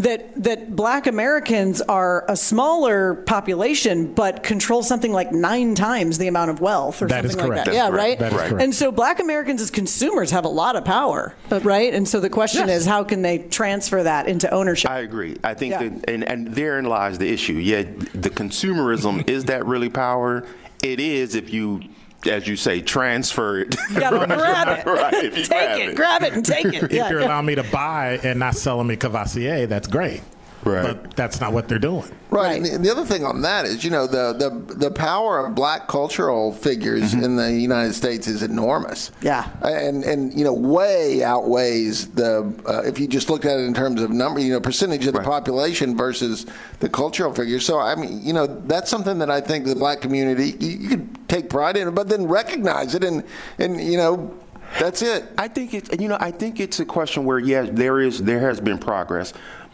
[0.00, 6.26] that that black Americans are a smaller population, but control something like nine times the
[6.28, 7.66] amount of wealth or That is something like correct.
[7.66, 7.72] that.
[7.72, 8.02] That's yeah, correct.
[8.02, 8.18] right?
[8.18, 8.48] That is Right.
[8.50, 8.64] correct.
[8.64, 11.92] And so black Americans as consumers have a lot of power, right?
[11.94, 12.80] And so the question Yes.
[12.82, 14.90] is, how can they transfer that into ownership?
[14.90, 15.36] I agree.
[15.44, 15.88] I think Yeah.
[15.88, 17.54] that, and, and therein lies the issue.
[17.54, 17.82] Yeah,
[18.14, 20.44] the consumerism is that really power?
[20.82, 21.80] It is if you,
[22.26, 23.76] as you say, transfer it.
[23.90, 24.86] You gotta grab it.
[24.86, 25.96] right, if you take grab it, it.
[25.96, 26.82] grab it, and take it.
[26.84, 27.26] If Yeah, you're yeah.
[27.26, 30.22] allowing me to buy and not selling me Courvoisier, that's great.
[30.64, 30.82] Right.
[31.02, 32.02] But that's not what they're doing.
[32.28, 32.40] Right.
[32.42, 32.56] Right.
[32.56, 35.54] And the, the other thing on that is, you know, the the, the power of
[35.54, 39.10] black cultural figures in the United States is enormous.
[39.22, 39.48] Yeah.
[39.62, 43.74] And and you know, way outweighs the uh, if you just look at it in
[43.74, 45.26] terms of number, you know, percentage of the Right.
[45.26, 46.46] population versus
[46.80, 47.64] the cultural figures.
[47.64, 50.88] So I mean, you know, that's something that I think the black community you, you
[50.90, 53.24] could take pride in, but then recognize it and
[53.58, 54.32] and you know,
[54.78, 55.24] that's it.
[55.36, 58.40] I think it's you know I think it's a question where yes there is there
[58.40, 59.32] has been progress,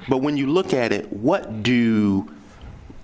[0.09, 2.29] but when you look at it, what do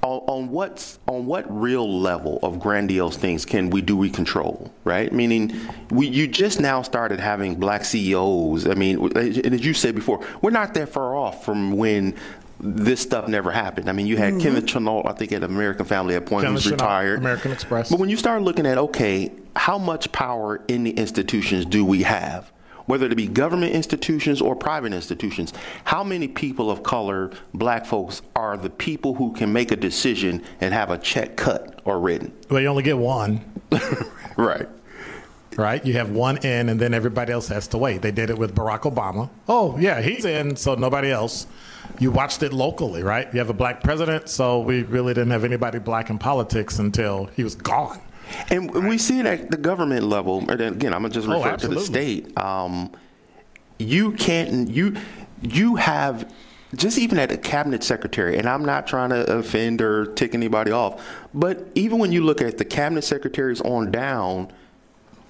[0.02, 4.72] on, on what on what real level of grandiose things can we do we control
[4.84, 5.12] right?
[5.12, 5.58] Meaning
[5.90, 8.66] we you just now started having black CEOs.
[8.66, 12.14] I mean, and as you said before, we're not that far off from when.
[12.64, 13.88] This stuff never happened.
[13.88, 14.42] I mean, you had mm-hmm.
[14.42, 17.18] Kenneth Chenault, I think, at American Family at point, Kenneth who's retired.
[17.18, 17.90] American Express.
[17.90, 22.04] But when you start looking at, okay, how much power in the institutions do we
[22.04, 22.51] have?
[22.86, 25.52] Whether it be government institutions or private institutions,
[25.84, 30.42] how many people of color, black folks, are the people who can make a decision
[30.60, 32.32] and have a check cut or written?
[32.50, 33.40] Well, you only get one,
[34.36, 34.68] Right.
[35.56, 35.84] right?
[35.84, 38.02] You have one in, and then everybody else has to wait.
[38.02, 39.28] They did it with Barack Obama.
[39.48, 41.46] Oh, yeah, he's in, so nobody else.
[41.98, 43.28] You watched it locally, right?
[43.32, 47.26] You have a black president, so we really didn't have anybody black in politics until
[47.36, 48.00] he was gone.
[48.50, 50.38] And we see it at the government level.
[50.50, 52.36] And again, I'm gonna just Oh, to the state.
[52.38, 52.92] Um,
[53.78, 54.96] you can't you
[55.40, 56.32] you have
[56.74, 60.70] just even at a cabinet secretary, and I'm not trying to offend or tick anybody
[60.70, 64.50] off, but even when you look at the cabinet secretaries on down,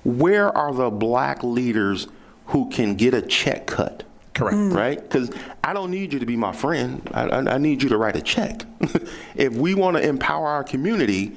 [0.04, 2.06] where are the black leaders
[2.46, 4.04] who can get a check cut?
[4.34, 4.74] Correct.
[4.74, 5.00] Right?
[5.00, 5.30] Because
[5.62, 7.08] I don't need you to be my friend.
[7.12, 8.64] I, I, I need you to write a check.
[9.34, 11.36] if we want to empower our community,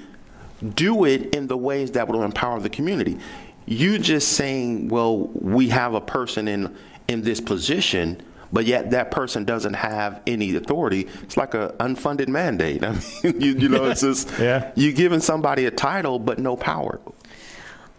[0.73, 3.17] do it in the ways that will empower the community.
[3.65, 6.75] You just saying, well, we have a person in
[7.07, 11.07] in this position, but yet that person doesn't have any authority.
[11.21, 12.83] It's like an unfunded mandate.
[12.83, 14.71] I mean, you, you know, it's just Yeah.
[14.75, 16.99] you giving somebody a title but no power.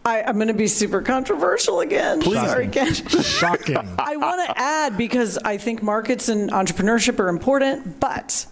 [0.05, 2.23] I, I'm going to be super controversial again.
[2.23, 2.95] Sorry, Ken.
[2.95, 3.77] Shocking.
[3.99, 8.47] I want to add because I think markets and entrepreneurship are important, but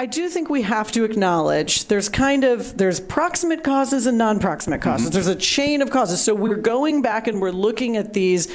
[0.00, 4.80] I do think we have to acknowledge there's kind of there's proximate causes and non-proximate
[4.80, 5.08] causes.
[5.08, 5.12] Mm-hmm.
[5.12, 6.24] There's a chain of causes.
[6.24, 8.50] So we're going back and we're looking at these,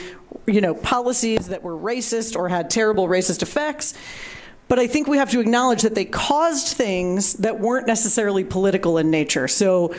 [0.47, 3.93] you know, policies that were racist or had terrible racist effects.
[4.67, 8.97] But I think we have to acknowledge that they caused things that weren't necessarily political
[8.97, 9.47] in nature.
[9.47, 9.93] So,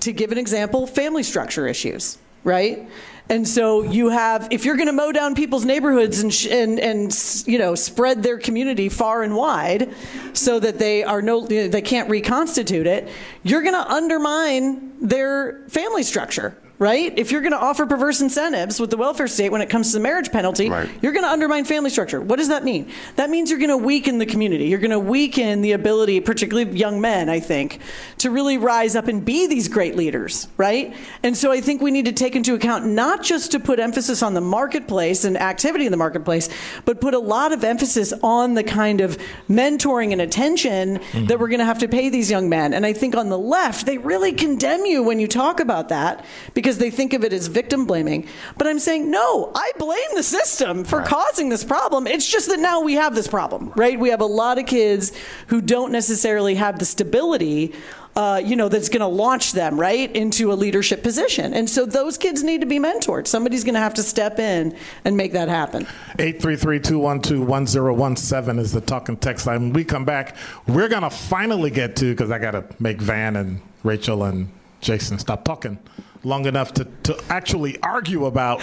[0.00, 2.86] to give an example, family structure issues, right?
[3.30, 6.80] And so you have, if you're going to mow down people's neighborhoods and, sh- and
[6.80, 7.16] and
[7.46, 9.94] you know spread their community far and wide,
[10.32, 13.08] so that they are no, they can't reconstitute it,
[13.44, 17.12] you're going to undermine their family structure, right?
[17.18, 19.98] If you're going to offer perverse incentives with the welfare state when it comes to
[19.98, 20.88] the marriage penalty, Right.
[21.02, 22.22] you're going to undermine family structure.
[22.22, 22.90] What does that mean?
[23.16, 24.64] That means you're going to weaken the community.
[24.64, 27.80] You're going to weaken the ability, particularly young men, I think,
[28.18, 30.96] to really rise up and be these great leaders, right?
[31.22, 34.22] And so I think we need to take into account not just to put emphasis
[34.22, 36.48] on the marketplace and activity in the marketplace,
[36.86, 39.18] but put a lot of emphasis on the kind of
[39.50, 41.26] mentoring and attention mm-hmm.
[41.26, 42.72] that we're going to have to pay these young men.
[42.72, 46.24] And I think on the left, they really condemn you when you talk about that
[46.54, 48.26] because they think of it as victim blaming.
[48.58, 52.06] But I'm saying, no, I blame the system for causing this problem.
[52.06, 53.98] It's just that now we have this problem, right?
[53.98, 55.12] We have a lot of kids
[55.48, 57.74] who don't necessarily have the stability.
[58.16, 61.54] Uh, you know, that's going to launch them right into a leadership position.
[61.54, 63.28] And so those kids need to be mentored.
[63.28, 65.86] Somebody's going to have to step in and make that happen.
[66.18, 69.60] 833-212-1017 is the talking text line.
[69.60, 70.34] When we come back,
[70.66, 74.48] we're going to finally get to, because I got to make Van and Rachel and
[74.80, 75.78] Jason stop talking
[76.24, 78.62] long enough to, to actually argue about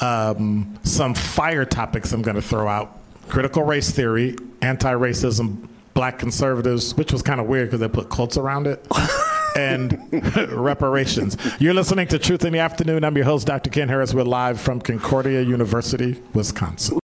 [0.00, 2.98] um, some fire topics I'm going to throw out.
[3.28, 8.36] Critical race theory, anti-racism, black conservatives, which was kind of weird because they put quotes
[8.36, 8.86] around it.
[9.56, 9.98] and
[10.52, 11.36] reparations.
[11.60, 13.04] You're listening to Truth in the Afternoon.
[13.04, 13.70] I'm your host, Dr.
[13.70, 14.14] Ken Harris.
[14.14, 16.98] We're live from Concordia University, Wisconsin.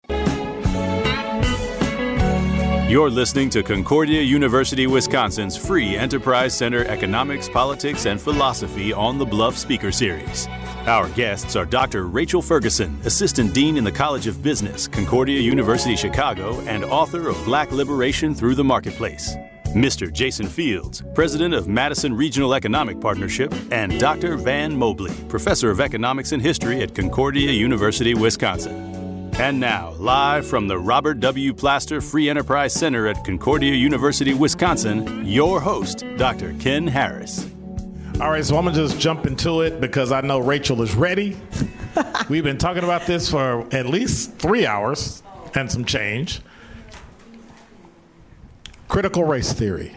[2.89, 9.27] You're listening to Concordia University, Wisconsin's free Enterprise Center Economics, Politics, and Philosophy on the
[9.27, 10.49] Bluff Speaker Series.
[10.87, 12.07] Our guests are Dr.
[12.07, 17.37] Rachel Ferguson, Assistant Dean in the College of Business, Concordia University, Chicago, and author of
[17.45, 19.37] Black Liberation Through the Marketplace.
[19.75, 20.11] Mr.
[20.11, 24.39] Jason Fields, President of Madison Regional Economic Partnership, and Dr.
[24.39, 28.88] Van Mobley, Professor of Economics and History at Concordia University, Wisconsin.
[29.35, 31.55] And now, live from the Robert W.
[31.55, 36.55] Plaster Free Enterprise Center at Concordia University, Wisconsin, your host, Dr.
[36.55, 37.49] Ken Harris.
[38.21, 41.37] All right, so I'm gonna just jump into it because I know Rachel is ready.
[42.29, 45.23] We've been talking about this for at least three hours
[45.55, 46.41] and some change.
[48.89, 49.95] Critical race theory.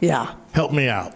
[0.00, 0.34] Yeah.
[0.52, 1.14] Help me out.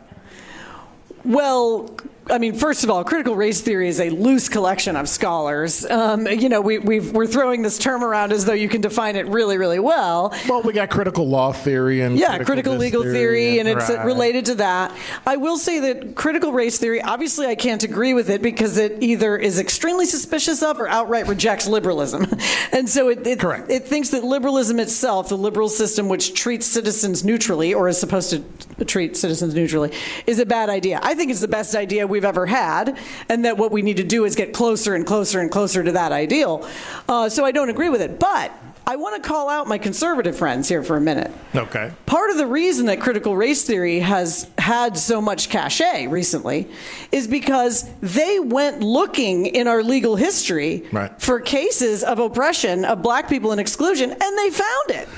[1.25, 1.97] Well,
[2.29, 5.87] I mean, first of all, critical race theory is a loose collection of scholars.
[5.87, 9.15] Um, you know, we, we've, we're throwing this term around as though you can define
[9.15, 10.35] it really, really well.
[10.49, 13.99] Well, we got critical law theory and Yeah, critical, this legal theory, and it's uh,
[13.99, 14.07] right.
[14.07, 14.93] related to that.
[15.25, 19.03] I will say that critical race theory, obviously, I can't agree with it because it
[19.03, 22.27] either is extremely suspicious of or outright rejects liberalism.
[22.73, 23.71] and so it, it, Correct.
[23.71, 28.31] it thinks that liberalism itself, the liberal system which treats citizens neutrally or is supposed
[28.31, 29.93] to treat citizens neutrally,
[30.27, 30.99] is a bad idea.
[31.03, 32.97] I think it's the best idea we've ever had,
[33.29, 35.93] and that what we need to do is get closer and closer and closer to
[35.93, 36.67] that ideal.
[37.07, 38.19] Uh, so I don't agree with it.
[38.19, 38.51] But
[38.87, 41.31] I want to call out my conservative friends here for a minute.
[41.55, 41.93] Okay.
[42.07, 46.69] Part of the reason that critical race theory has had so much cachet recently
[47.13, 51.11] is because they went looking in our legal history Right.
[51.21, 55.09] for cases of oppression of black people and exclusion, and they found it.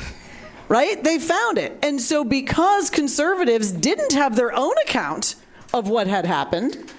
[0.69, 1.03] Right?
[1.03, 1.79] They found it.
[1.83, 5.35] And so, because conservatives didn't have their own account
[5.73, 6.93] of what had happened,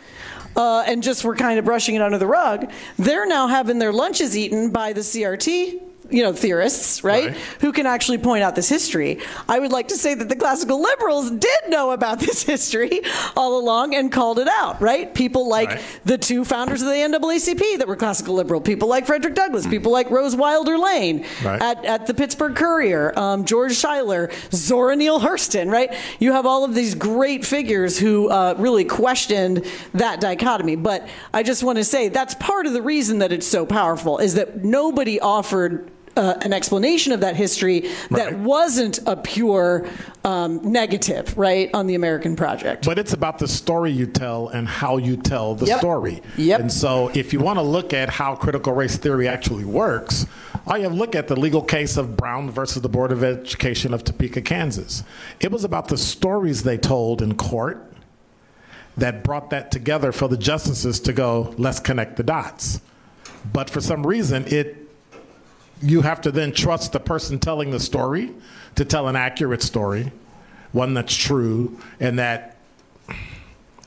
[0.55, 3.93] uh, and just were kind of brushing it under the rug, they're now having their
[3.93, 7.27] lunches eaten by the CRT you know, theorists, right?
[7.29, 7.37] Right.
[7.61, 9.19] Who can actually point out this history.
[9.47, 13.01] I would like to say that the classical liberals did know about this history
[13.35, 15.13] all along and called it out, right?
[15.13, 15.81] People like Right.
[16.05, 19.91] the two founders of the NAACP that were classical liberal, people like Frederick Douglass, people
[19.91, 21.61] like Rose Wilder Lane Right.
[21.61, 25.93] at, at the Pittsburgh Courier, um, George Schuyler, Zora Neale Hurston, right?
[26.19, 30.75] You have all of these great figures who uh, really questioned that dichotomy.
[30.75, 34.17] But I just want to say that's part of the reason that it's so powerful
[34.17, 35.91] is that nobody offered.
[36.19, 38.39] Uh, an explanation of that history that Right.
[38.39, 39.87] wasn't a pure
[40.25, 42.85] um, negative, right, on the American project.
[42.85, 45.79] But it's about the story you tell and how you tell the Yep.
[45.79, 46.21] story.
[46.35, 46.59] Yep.
[46.59, 50.25] And so if you want to look at how critical race theory actually works,
[50.67, 53.23] all you have to look at the legal case of Brown versus the Board of
[53.23, 55.03] Education of Topeka, Kansas.
[55.39, 57.93] It was about the stories they told in court
[58.97, 62.81] that brought that together for the justices to go, let's connect the dots.
[63.53, 64.88] But for some reason, it
[65.81, 68.31] you have to then trust the person telling the story
[68.75, 70.11] to tell an accurate story,
[70.71, 72.57] one that's true, and that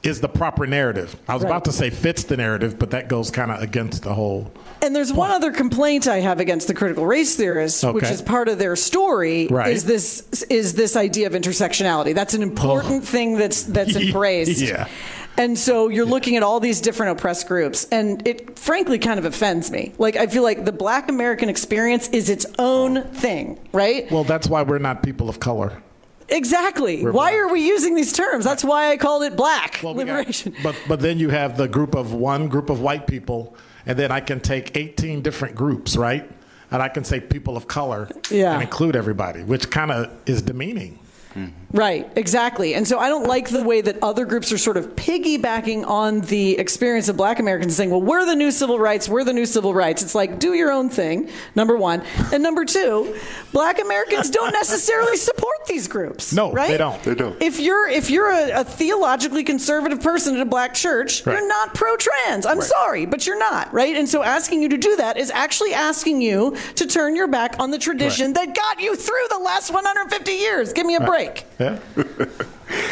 [0.02, 1.14] is the proper narrative.
[1.28, 1.50] I was Right.
[1.50, 4.50] about to say fits the narrative, but that goes kind of against the whole.
[4.80, 8.48] And there's one other complaint I have against the critical race theorists, which is part
[8.48, 9.72] of their story, Right.
[9.72, 12.16] is this is this idea of intersectionality.
[12.16, 13.06] That's an important oh.
[13.06, 14.60] thing that's that's embraced.
[14.60, 14.88] Yeah.
[15.36, 19.24] And so you're looking at all these different oppressed groups, and it frankly kind of
[19.24, 19.92] offends me.
[19.98, 24.10] Like I feel like the Black American experience is its own thing, right?
[24.12, 25.82] Well, that's why we're not people of color.
[26.28, 27.02] exactly.
[27.02, 27.40] we're Why black.
[27.42, 28.44] are we using these terms?
[28.44, 30.54] That's why I called it Black Well, we got- liberation.
[30.62, 34.10] but but then you have the group of one group of white people, and then
[34.12, 36.30] I can take 18 different groups, right?
[36.70, 38.52] And I can say people of color Yeah.
[38.54, 40.98] and include everybody, which kind of is demeaning.
[41.34, 41.48] Mm-hmm.
[41.74, 42.74] Right, exactly.
[42.74, 46.20] And so I don't like the way that other groups are sort of piggybacking on
[46.20, 49.46] the experience of black Americans saying, well, we're the new civil rights, we're the new
[49.46, 50.02] civil rights.
[50.02, 52.02] It's like, do your own thing, number one.
[52.30, 53.16] And number two,
[53.52, 56.34] black Americans don't necessarily support these groups.
[56.34, 56.68] No, right?
[56.68, 57.02] they don't.
[57.04, 57.40] They don't.
[57.40, 61.38] If you're if you're a, a theologically conservative person in a black church, Right.
[61.38, 62.44] you're not pro-trans.
[62.44, 63.96] I'm sorry, but you're not, right?
[63.96, 67.56] And so asking you to do that is actually asking you to turn your back
[67.58, 70.74] on the tradition that got you through the last 150 years.
[70.74, 71.21] Give me a break.
[71.58, 71.78] Yeah,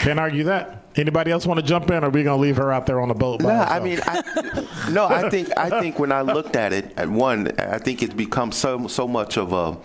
[0.01, 0.77] can't argue that.
[0.97, 3.09] Anybody else want to jump in, or are we gonna leave her out there on
[3.09, 3.41] the boat?
[3.41, 3.71] No, herself?
[3.71, 7.53] I mean, I, no, I think I think when I looked at it, at one,
[7.59, 9.77] I think it's become so so much of a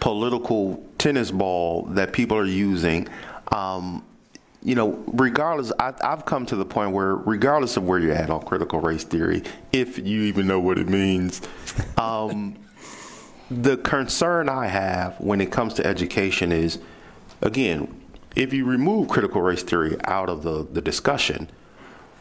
[0.00, 3.08] political tennis ball that people are using.
[3.52, 4.04] Um,
[4.62, 8.28] you know, regardless, I, I've come to the point where, regardless of where you're at
[8.28, 11.40] on critical race theory, if you even know what it means,
[11.96, 12.56] um,
[13.50, 16.78] the concern I have when it comes to education is,
[17.40, 18.00] again,
[18.36, 21.48] if you remove critical race theory out of the, the discussion,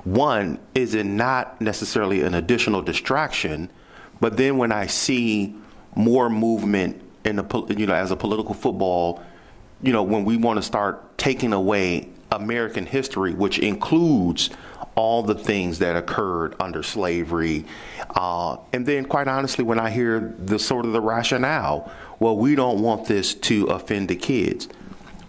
[0.03, 3.69] one, is it not necessarily an additional distraction?
[4.19, 5.55] But then when I see
[5.95, 9.21] more movement in the, you know, as a political football,
[9.81, 14.49] you know, when we want to start taking away American history, which includes
[14.95, 17.65] all the things that occurred under slavery,
[18.15, 22.55] uh, and then quite honestly, when I hear the sort of the rationale, well, we
[22.55, 24.67] don't want this to offend the kids.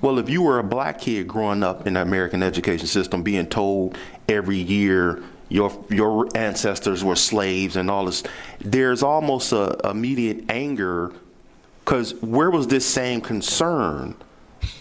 [0.00, 3.46] Well, if you were a black kid growing up in the American education system, being
[3.46, 8.22] told every year your your ancestors were slaves and all this,
[8.60, 11.12] there's almost a immediate anger
[11.84, 14.14] because where was this same concern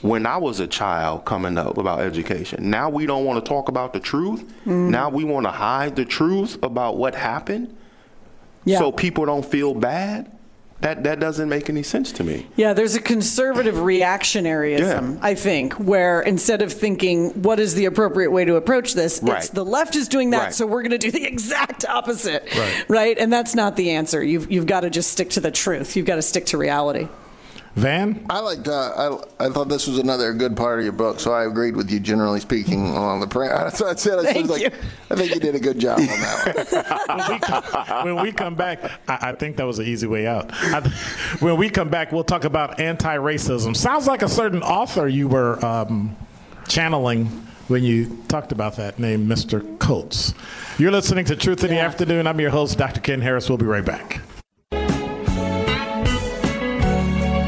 [0.01, 2.69] when I was a child coming up about education?
[2.69, 4.43] Now we don't want to talk about the truth.
[4.65, 4.89] Mm.
[4.89, 7.75] Now we want to hide the truth about what happened,
[8.63, 8.77] Yeah.
[8.77, 10.31] so people don't feel bad.
[10.81, 12.47] That that doesn't make any sense to me.
[12.55, 15.19] Yeah, there's a conservative reactionaryism, Yeah.
[15.21, 19.39] I think, where instead of thinking what is the appropriate way to approach this, Right.
[19.39, 20.53] it's the left is doing that, Right.
[20.53, 22.47] so we're going to do the exact opposite.
[22.87, 23.17] Right.
[23.19, 24.23] And that's not the answer.
[24.23, 25.95] You've you've got to just stick to the truth.
[25.97, 27.07] You've got to stick to reality.
[27.75, 28.25] Van.
[28.29, 28.67] I liked.
[28.67, 31.75] Uh, I I thought this was another good part of your book, so I agreed
[31.75, 33.27] with you generally speaking along the.
[33.27, 34.19] Pre- that's what I said.
[34.19, 34.79] I Thank was like, you.
[35.11, 37.17] I think you did a good job on that one.
[37.19, 40.25] when, we come, when we come back, I, I think that was an easy way
[40.27, 40.51] out.
[40.51, 40.81] I,
[41.39, 43.75] when we come back, we'll talk about anti-racism.
[43.75, 46.15] Sounds like a certain author you were um,
[46.67, 47.25] channeling
[47.67, 49.77] when you talked about that, named Mr.
[49.77, 50.33] Coates.
[50.79, 52.25] You're listening to Truth in the Afternoon.
[52.25, 52.99] I'm your host, Dr.
[52.99, 53.47] Ken Harris.
[53.47, 54.21] We'll be right back.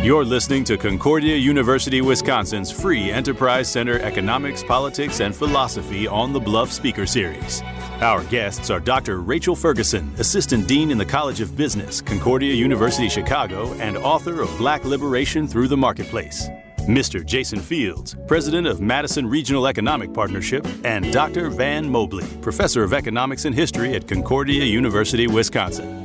[0.03, 6.39] You're listening to Concordia University, Wisconsin's free Enterprise Center Economics, Politics, and Philosophy on the
[6.39, 7.61] Bluff Speaker Series.
[8.01, 9.19] Our guests are Dr.
[9.21, 14.49] Rachel Ferguson, Assistant Dean in the College of Business, Concordia University, Chicago, and author of
[14.57, 16.49] Black Liberation Through the Marketplace.
[16.87, 17.23] Mr.
[17.23, 21.51] Jason Fields, President of Madison Regional Economic Partnership, and Dr.
[21.51, 26.00] Van Mobley, Professor of Economics and History at Concordia University, Wisconsin.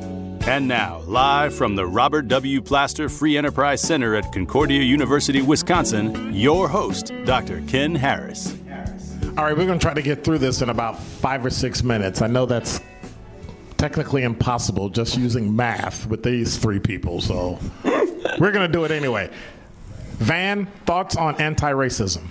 [0.47, 2.63] And now, live from the Robert W.
[2.63, 7.63] Plaster Free Enterprise Center at Concordia University, Wisconsin, your host, Dr.
[7.67, 8.57] Ken Harris.
[9.37, 11.83] All right, we're going to try to get through this in about five or six
[11.83, 12.23] minutes.
[12.23, 12.81] I know that's
[13.77, 17.59] technically impossible just using math with these three people, so
[18.39, 19.29] we're going to do it anyway.
[20.19, 22.23] Van, thoughts on anti racism?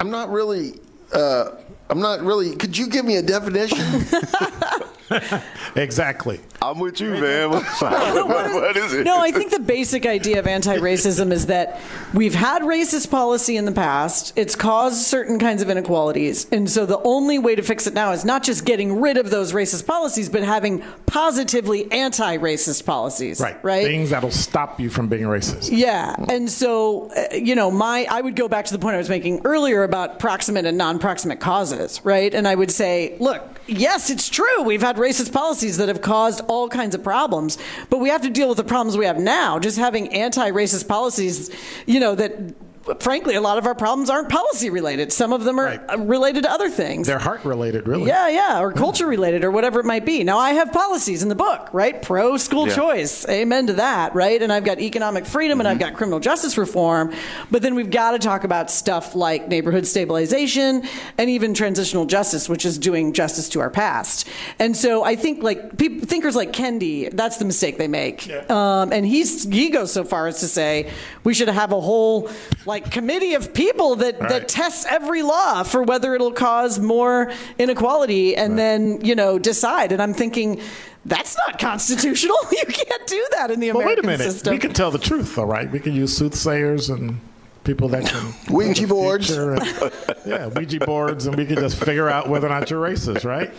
[0.00, 0.80] I'm not really.
[1.12, 1.50] Uh,
[1.90, 2.56] I'm not really.
[2.56, 4.06] Could you give me a definition?
[5.76, 6.40] exactly.
[6.60, 7.50] I'm with you, man.
[7.78, 9.04] what is it?
[9.04, 11.80] No, I think the basic idea of anti racism is that
[12.14, 14.32] we've had racist policy in the past.
[14.36, 16.48] It's caused certain kinds of inequalities.
[16.50, 19.30] And so the only way to fix it now is not just getting rid of
[19.30, 23.40] those racist policies, but having positively anti racist policies.
[23.40, 23.62] Right.
[23.62, 23.86] Right.
[23.86, 25.70] Things that'll stop you from being racist.
[25.72, 28.98] Yeah, and so uh, you know, my I would go back to the point I
[28.98, 32.32] was making earlier about proximate and non-proximate causes, right?
[32.34, 34.62] And I would say, look, yes, it's true.
[34.62, 37.58] We've had racist policies that have caused all kinds of problems,
[37.90, 39.58] but we have to deal with the problems we have now.
[39.58, 41.50] Just having anti-racist policies,
[41.86, 42.54] you know, that
[43.00, 45.12] frankly, a lot of our problems aren't policy related.
[45.12, 45.80] Some of them are Right.
[45.92, 47.06] uh, related to other things.
[47.06, 48.06] They're heart related, really.
[48.08, 50.24] Yeah, yeah, or culture related or whatever it might be.
[50.24, 52.00] Now, I have policies in the book, right?
[52.00, 52.74] Pro school Yeah.
[52.76, 53.26] choice.
[53.28, 54.40] Amen to that, right?
[54.42, 57.12] And I've got economic freedom and I've got criminal justice reform.
[57.50, 60.82] But then we've got to talk about stuff like neighborhood stabilization
[61.18, 64.26] and even transitional justice, which is doing justice to our past.
[64.58, 68.28] And so I think like peop thinkers like Kendi, that's the mistake they make.
[68.50, 70.90] Um, and he's, he goes so far as to say
[71.24, 72.30] we should have a whole
[72.66, 78.36] like committee of people that, that tests every law for whether it'll cause more inequality
[78.36, 79.92] and then, you know, decide.
[79.92, 80.60] And I'm thinking,
[81.04, 82.36] that's not constitutional.
[82.52, 84.20] You can't do that in the But wait a minute.
[84.30, 84.52] system.
[84.52, 85.70] We can tell the truth, all right?
[85.70, 87.20] We can use soothsayers and
[87.68, 88.32] people that can.
[88.54, 89.30] Ouija boards.
[89.30, 89.60] and-
[90.26, 93.52] yeah, Ouija boards, and we can just figure out whether or not you're racist, right?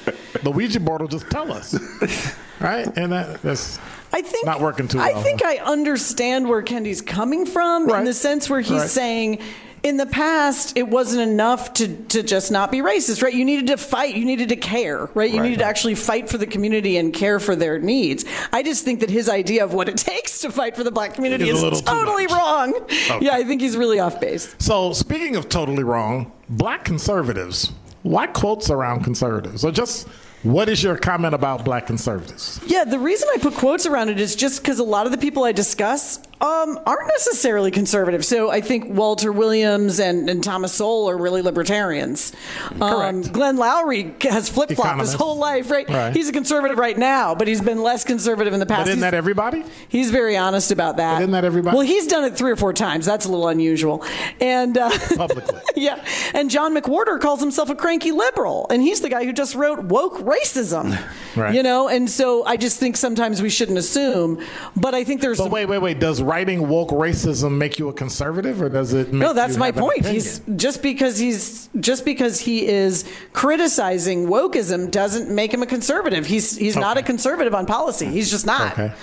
[0.44, 1.76] The Ouija board will just tell us,
[2.60, 2.88] right?
[2.98, 3.78] And that, that's
[4.12, 5.16] I think not working too well.
[5.16, 8.90] I think I understand where Kendi's coming from in the sense where he's Right.
[8.90, 9.40] saying
[9.84, 13.34] in the past it wasn't enough to, to just not be racist, right?
[13.34, 15.30] You needed to fight, you needed to care, right?
[15.32, 15.44] You Right.
[15.50, 18.26] needed to actually fight for the community and care for their needs.
[18.52, 21.14] I just think that his idea of what it takes to fight for the black
[21.14, 22.74] community Is is totally wrong.
[23.22, 24.56] Yeah, I think he's really off base.
[24.60, 27.72] So, speaking of totally wrong, black conservatives.
[28.04, 29.66] Why quotes around conservatives?
[29.66, 30.08] Or just
[30.44, 32.60] what is your comment about black conservatives?
[32.66, 35.18] Yeah, the reason I put quotes around it is just because a lot of the
[35.18, 38.24] people I discuss um, aren't necessarily conservative.
[38.26, 42.32] So I think Walter Williams and, and Thomas Sowell are really libertarians.
[42.80, 43.34] Um, Correct.
[43.34, 45.16] Glenn Loury has flip flopped his Economist.
[45.16, 45.88] whole life, right?
[45.90, 46.16] Right.
[46.16, 48.82] He's a conservative right now, but he's been less conservative in the past.
[48.86, 49.66] But isn't He's- that everybody?
[49.90, 51.16] He's very honest about that.
[51.16, 51.76] But isn't that everybody?
[51.76, 53.06] Well, he's done it three or four times.
[53.06, 54.04] That's a little unusual.
[54.40, 55.60] And uh, Publicly.
[55.76, 56.04] yeah.
[56.34, 59.84] And John McWhorter calls himself a cranky liberal, and he's the guy who just wrote
[59.84, 60.98] woke racism.
[61.40, 61.56] Right.
[61.56, 64.44] You know, and so I just think sometimes we shouldn't assume.
[64.76, 66.00] But I think there's But wait, wait, wait.
[66.00, 69.12] Does writing woke racism make you a conservative, or does it?
[69.14, 70.06] Make no, that's my point.
[70.06, 76.26] He's just because he's just because he is criticizing wokeism doesn't make him a conservative.
[76.26, 78.06] He's he's not a conservative on policy.
[78.06, 78.74] He's just not.
[78.74, 78.94] Okay.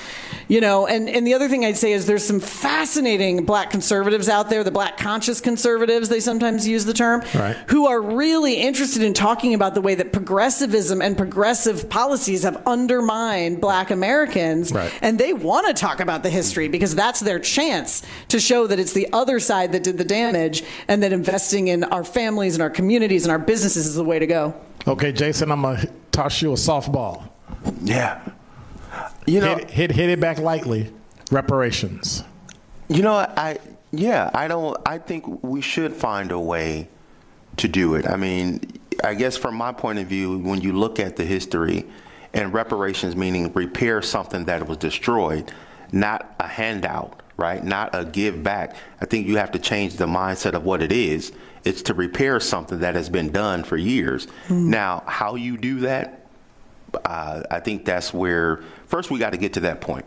[0.48, 4.28] You know, and, and the other thing I'd say is there's some fascinating black conservatives
[4.28, 7.56] out there, the black conscious conservatives, they sometimes use the term, Right.
[7.68, 11.90] who are really interested in talking about the way that progressivism and progressive
[12.26, 14.72] policies have undermined black Americans.
[14.72, 14.92] Right.
[15.00, 18.78] And they want to talk about the history because that's their chance to show that
[18.80, 22.62] it's the other side that did the damage and that investing in our families and
[22.62, 24.54] our communities and our businesses is the way to go.
[24.88, 27.28] Okay, Jason, I'm gonna toss you a softball.
[27.82, 28.20] Yeah.
[29.26, 30.92] You know, Hit, hit, hit it back lightly.
[31.30, 32.22] Reparations.
[32.88, 33.58] You know, I
[33.92, 34.76] yeah, I don't.
[34.86, 36.88] I think we should find a way
[37.56, 38.06] to do it.
[38.06, 38.60] I mean,
[39.02, 41.84] I guess from my point of view, when you look at the history
[42.36, 45.50] and reparations, meaning repair something that was destroyed,
[45.90, 47.64] not a handout, right?
[47.64, 48.76] Not a give back.
[49.00, 51.32] I think you have to change the mindset of what it is.
[51.64, 54.28] It's to repair something that has been done for years.
[54.70, 56.26] Now, how you do that,
[57.04, 60.04] uh, I think that's where first we got to get to that point.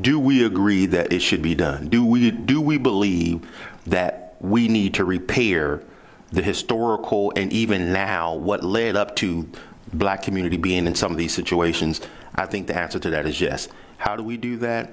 [0.00, 1.88] Do we agree that it should be done?
[1.88, 3.46] Do we do we believe
[3.86, 5.82] that we need to repair
[6.30, 9.50] the historical and even now what led up to
[9.92, 12.00] black community being in some of these situations?
[12.34, 13.68] I think the answer to that is yes.
[13.98, 14.90] How do we do that?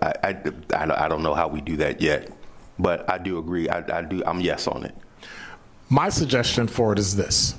[0.00, 2.30] I, I, I, don't know how we do that yet,
[2.78, 3.68] but I do agree.
[3.68, 4.22] I, I do.
[4.24, 4.94] I'm yes on it.
[5.88, 7.54] My suggestion for it is this.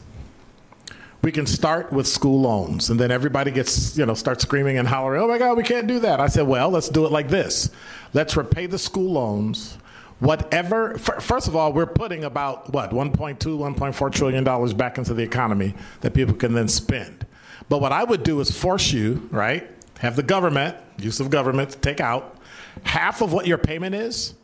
[1.21, 4.87] We can start with school loans, and then everybody gets, you know, starts screaming and
[4.87, 6.19] hollering, oh my God, we can't do that.
[6.19, 7.71] I said, well, let's do it like this.
[8.13, 9.77] Let's repay the school loans.
[10.19, 15.23] Whatever, first of all, we're putting about, what, 1.2, 1.4 trillion dollars back into the
[15.23, 17.25] economy that people can then spend.
[17.67, 21.71] But what I would do is force you, right, have the government, use of government,
[21.71, 22.37] to take out
[22.83, 24.35] half of what your payment is,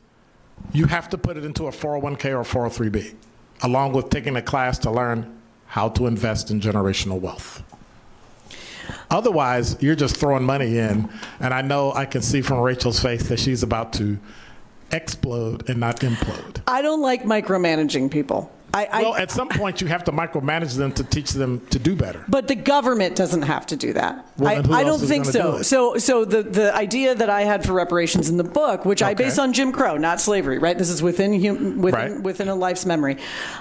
[0.74, 3.16] you have to put it into a 401k or 403b,
[3.64, 7.64] along with taking a class to learn how to invest in generational wealth.
[9.10, 11.10] Otherwise, you're just throwing money in,
[11.40, 14.20] and I know I can see from Rachel's face that she's about to
[14.94, 16.62] explode and not implode.
[16.68, 18.52] I don't like micromanaging people.
[18.74, 21.80] I, I, Well, at some point, you have to micromanage them to teach them to
[21.80, 22.24] do better.
[22.30, 24.26] But the government doesn't have to do that.
[24.38, 25.58] Well, I, I don't think so.
[25.58, 25.64] do?
[25.64, 29.12] So, so the, the idea that I had for reparations in the book, which I
[29.12, 29.26] Okay.
[29.26, 30.78] base on Jim Crow, not slavery, right?
[30.78, 32.22] This is within hum, within, Right.
[32.24, 33.18] within a life's memory.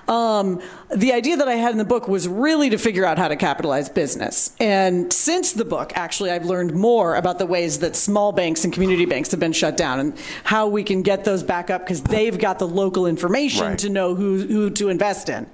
[0.08, 0.60] Um,
[0.94, 3.36] the idea that I had in the book was really to figure out how to
[3.36, 4.52] capitalize business.
[4.60, 8.72] And since the book, actually, I've learned more about the ways that small banks and
[8.72, 12.02] community banks have been shut down and how we can get those back up because
[12.02, 13.78] they've got the local information Right.
[13.78, 15.46] to know who, who to invest in,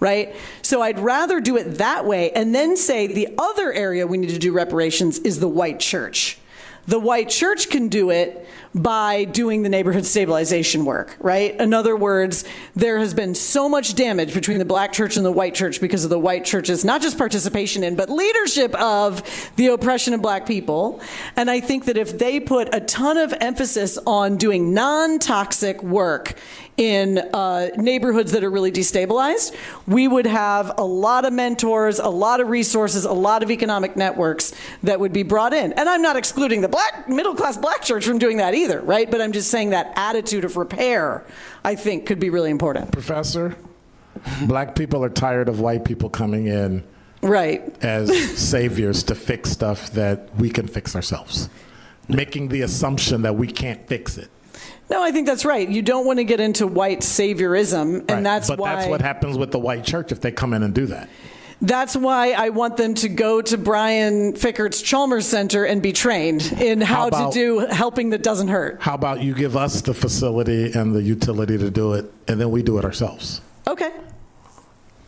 [0.00, 0.34] right?
[0.62, 4.30] So I'd rather do it that way and then say the other area we need
[4.30, 6.38] to do reparations is the white church.
[6.86, 11.58] The white church can do it by doing the neighborhood stabilization work, right?
[11.58, 12.44] In other words,
[12.74, 16.04] there has been so much damage between the black church and the white church because
[16.04, 19.22] of the white church's not just participation in, but leadership of
[19.56, 21.00] the oppression of black people.
[21.36, 25.82] And I think that if they put a ton of emphasis on doing non toxic
[25.82, 26.34] work
[26.76, 29.54] in uh, neighborhoods that are really destabilized,
[29.86, 33.96] we would have a lot of mentors, a lot of resources, a lot of economic
[33.96, 34.52] networks
[34.82, 35.72] that would be brought in.
[35.74, 39.08] And I'm not excluding the black middle class black church from doing that either, right?
[39.10, 41.24] But I'm just saying that attitude of repair,
[41.64, 42.90] I think, could be really important.
[42.90, 43.56] Professor,
[44.46, 46.82] black people are tired of white people coming in
[47.22, 47.62] Right.
[47.82, 51.48] as saviors to fix stuff that we can fix ourselves,
[52.08, 54.28] making the assumption that we can't fix it.
[54.90, 55.68] No, I think that's right.
[55.68, 58.22] You don't want to get into white saviorism, and Right.
[58.22, 60.74] that's but why that's what happens with the white church if they come in and
[60.74, 61.08] do that.
[61.62, 66.42] That's why I want them to go to Brian Fikkert's Chalmers Center and be trained
[66.60, 68.78] in how, How about- to do helping that doesn't hurt.
[68.80, 72.50] How about you give us the facility and the utility to do it, and then
[72.50, 73.40] we do it ourselves?
[73.66, 73.90] Okay.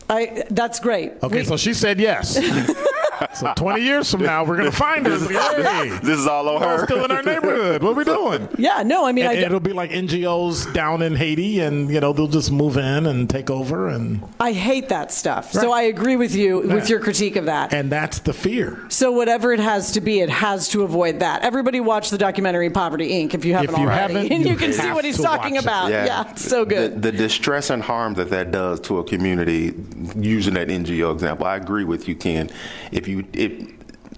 [0.09, 1.11] I that's great.
[1.21, 2.37] Okay, We- so she said yes.
[3.33, 5.17] so 20 years from now, we're going to find her.
[5.17, 6.85] Hey, This is all on we're her.
[6.85, 7.83] still in our neighborhood.
[7.83, 8.47] What are we doing?
[8.57, 11.99] yeah, no, I mean And I, it'll be like NGOs down in Haiti, and you
[11.99, 15.51] know they'll just move in and take over, and I hate that stuff.
[15.51, 17.73] So I agree with you with your critique of that.
[17.73, 18.85] and that's the fear.
[18.89, 21.41] so whatever it has to be, it has to avoid that.
[21.43, 23.33] Everybody watch the documentary Poverty Inc.
[23.33, 25.61] if you haven't you already, haven't, and you, you can see what he's talking watch
[25.63, 25.65] it.
[25.65, 25.89] about.
[25.91, 27.01] Yeah, it's so good.
[27.01, 29.73] The, the distress and harm that that does to a community,
[30.15, 32.49] using that NGO example, I agree with you, Ken.
[32.91, 33.73] If you, if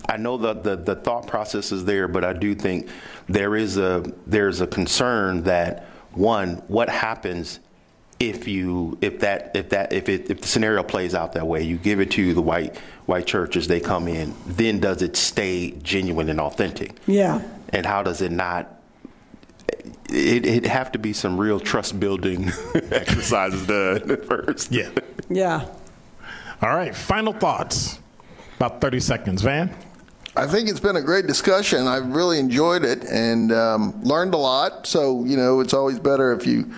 [0.08, 2.88] I know the, the the thought process is there, but I do think
[3.28, 7.60] there is a there's a concern that one, what happens
[8.20, 11.64] if you if that if that if it if the scenario plays out that way,
[11.64, 12.76] you give it to the white
[13.06, 16.96] white churches, they come in, then does it stay genuine and authentic?
[17.06, 17.42] yeah.
[17.72, 18.82] and how does it not
[20.10, 22.52] it, it'd have to be some real trust building
[22.92, 24.90] exercises done first Yeah.
[25.30, 25.68] Yeah.
[26.62, 26.96] All right.
[26.96, 28.00] Final thoughts.
[28.60, 29.74] About 30 seconds, Van.
[30.36, 31.88] I think it's been a great discussion.
[31.88, 34.86] I've really enjoyed it and um, learned a lot.
[34.86, 36.70] So, you know, it's always better if you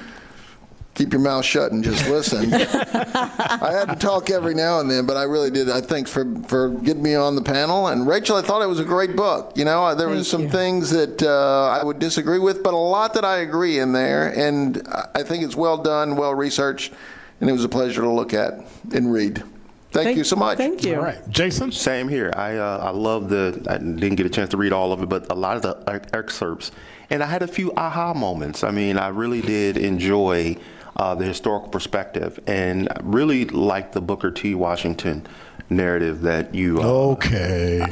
[0.93, 2.53] keep your mouth shut and just listen.
[2.53, 5.71] I had to talk every now and then, but I really did.
[5.71, 7.88] I thanks for, for getting me on the panel.
[7.88, 9.53] And Rachel, I thought it was a great book.
[9.55, 10.49] You know, there was some you.
[10.49, 14.27] things that uh, I would disagree with, but a lot that I agree in there.
[14.27, 16.93] And I think it's well done, well researched,
[17.39, 18.53] and it was a pleasure to look at
[18.93, 19.41] and read.
[19.92, 20.58] Thank, you so much.
[20.58, 20.96] Thank you.
[20.96, 21.20] All right.
[21.30, 21.72] Jason?
[21.72, 24.94] same here i uh, i love the i didn't get a chance to read all
[24.94, 26.72] of it but a lot of the excerpts
[27.10, 30.56] and i had a few aha moments i mean i really did enjoy
[30.98, 35.26] uh, the historical perspective and really liked the booker t washington
[35.70, 37.80] narrative that you uh, Okay.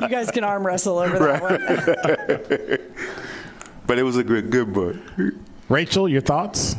[0.00, 1.58] You guys can arm wrestle over that one.
[3.86, 4.96] but it was a good good book
[5.68, 6.76] Rachel, your thoughts?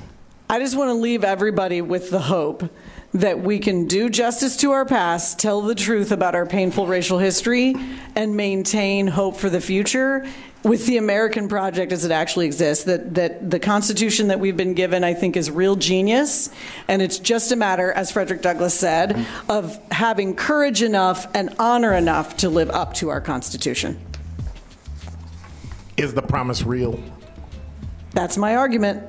[0.51, 2.71] I just want to leave everybody with the hope
[3.13, 7.19] that we can do justice to our past, tell the truth about our painful racial
[7.19, 7.75] history,
[8.15, 10.25] and maintain hope for the future
[10.63, 12.85] with the American project as it actually exists.
[12.85, 16.49] That, that the Constitution that we've been given, I think, is real genius.
[16.87, 19.51] And it's just a matter, as Frederick Douglass said, mm-hmm.
[19.51, 23.99] of having courage enough and honor enough to live up to our Constitution.
[25.95, 26.99] Is the promise real?
[28.13, 29.03] That's my argument.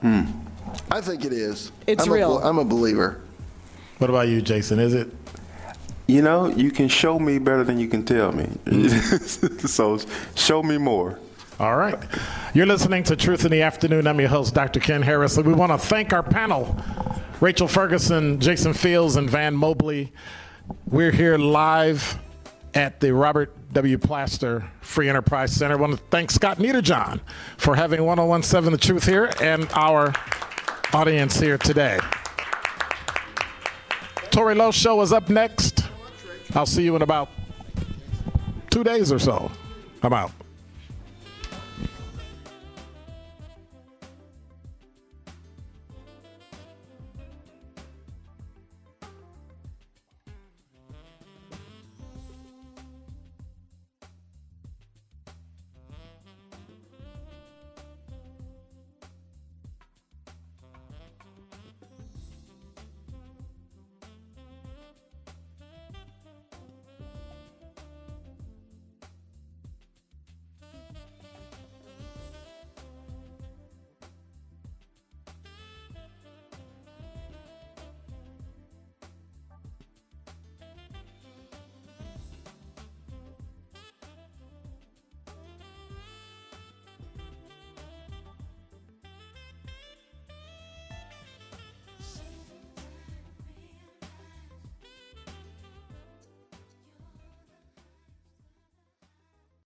[0.00, 0.24] Hmm.
[0.90, 1.72] I think it is.
[1.86, 2.38] It's I'm real.
[2.38, 3.20] A, I'm a believer.
[3.98, 4.78] What about you, Jason?
[4.78, 5.10] Is it?
[6.06, 9.66] you know you can show me better than you can tell me mm-hmm.
[9.66, 9.98] so
[10.34, 11.18] show me more
[11.60, 11.98] All right.
[12.52, 14.08] You're listening to Truth in the Afternoon.
[14.08, 14.80] I'm your host, Dr.
[14.80, 15.36] Ken Harris.
[15.36, 16.76] And We want to thank our panel
[17.40, 20.12] Rachel Ferguson, Jason Fields, and Van Mobley.
[20.86, 22.18] We're here live
[22.74, 23.98] at the Robert W.
[23.98, 25.74] Plaster Free Enterprise Center.
[25.74, 27.20] I want to thank Scott Niederjohn
[27.56, 30.12] for having 1017 The Truth here and our
[30.94, 31.98] audience here today.
[34.30, 35.88] Tori Lowe Show is up next.
[36.54, 37.30] I'll see you in about
[38.70, 39.50] two days or so.
[40.04, 40.30] I'm out.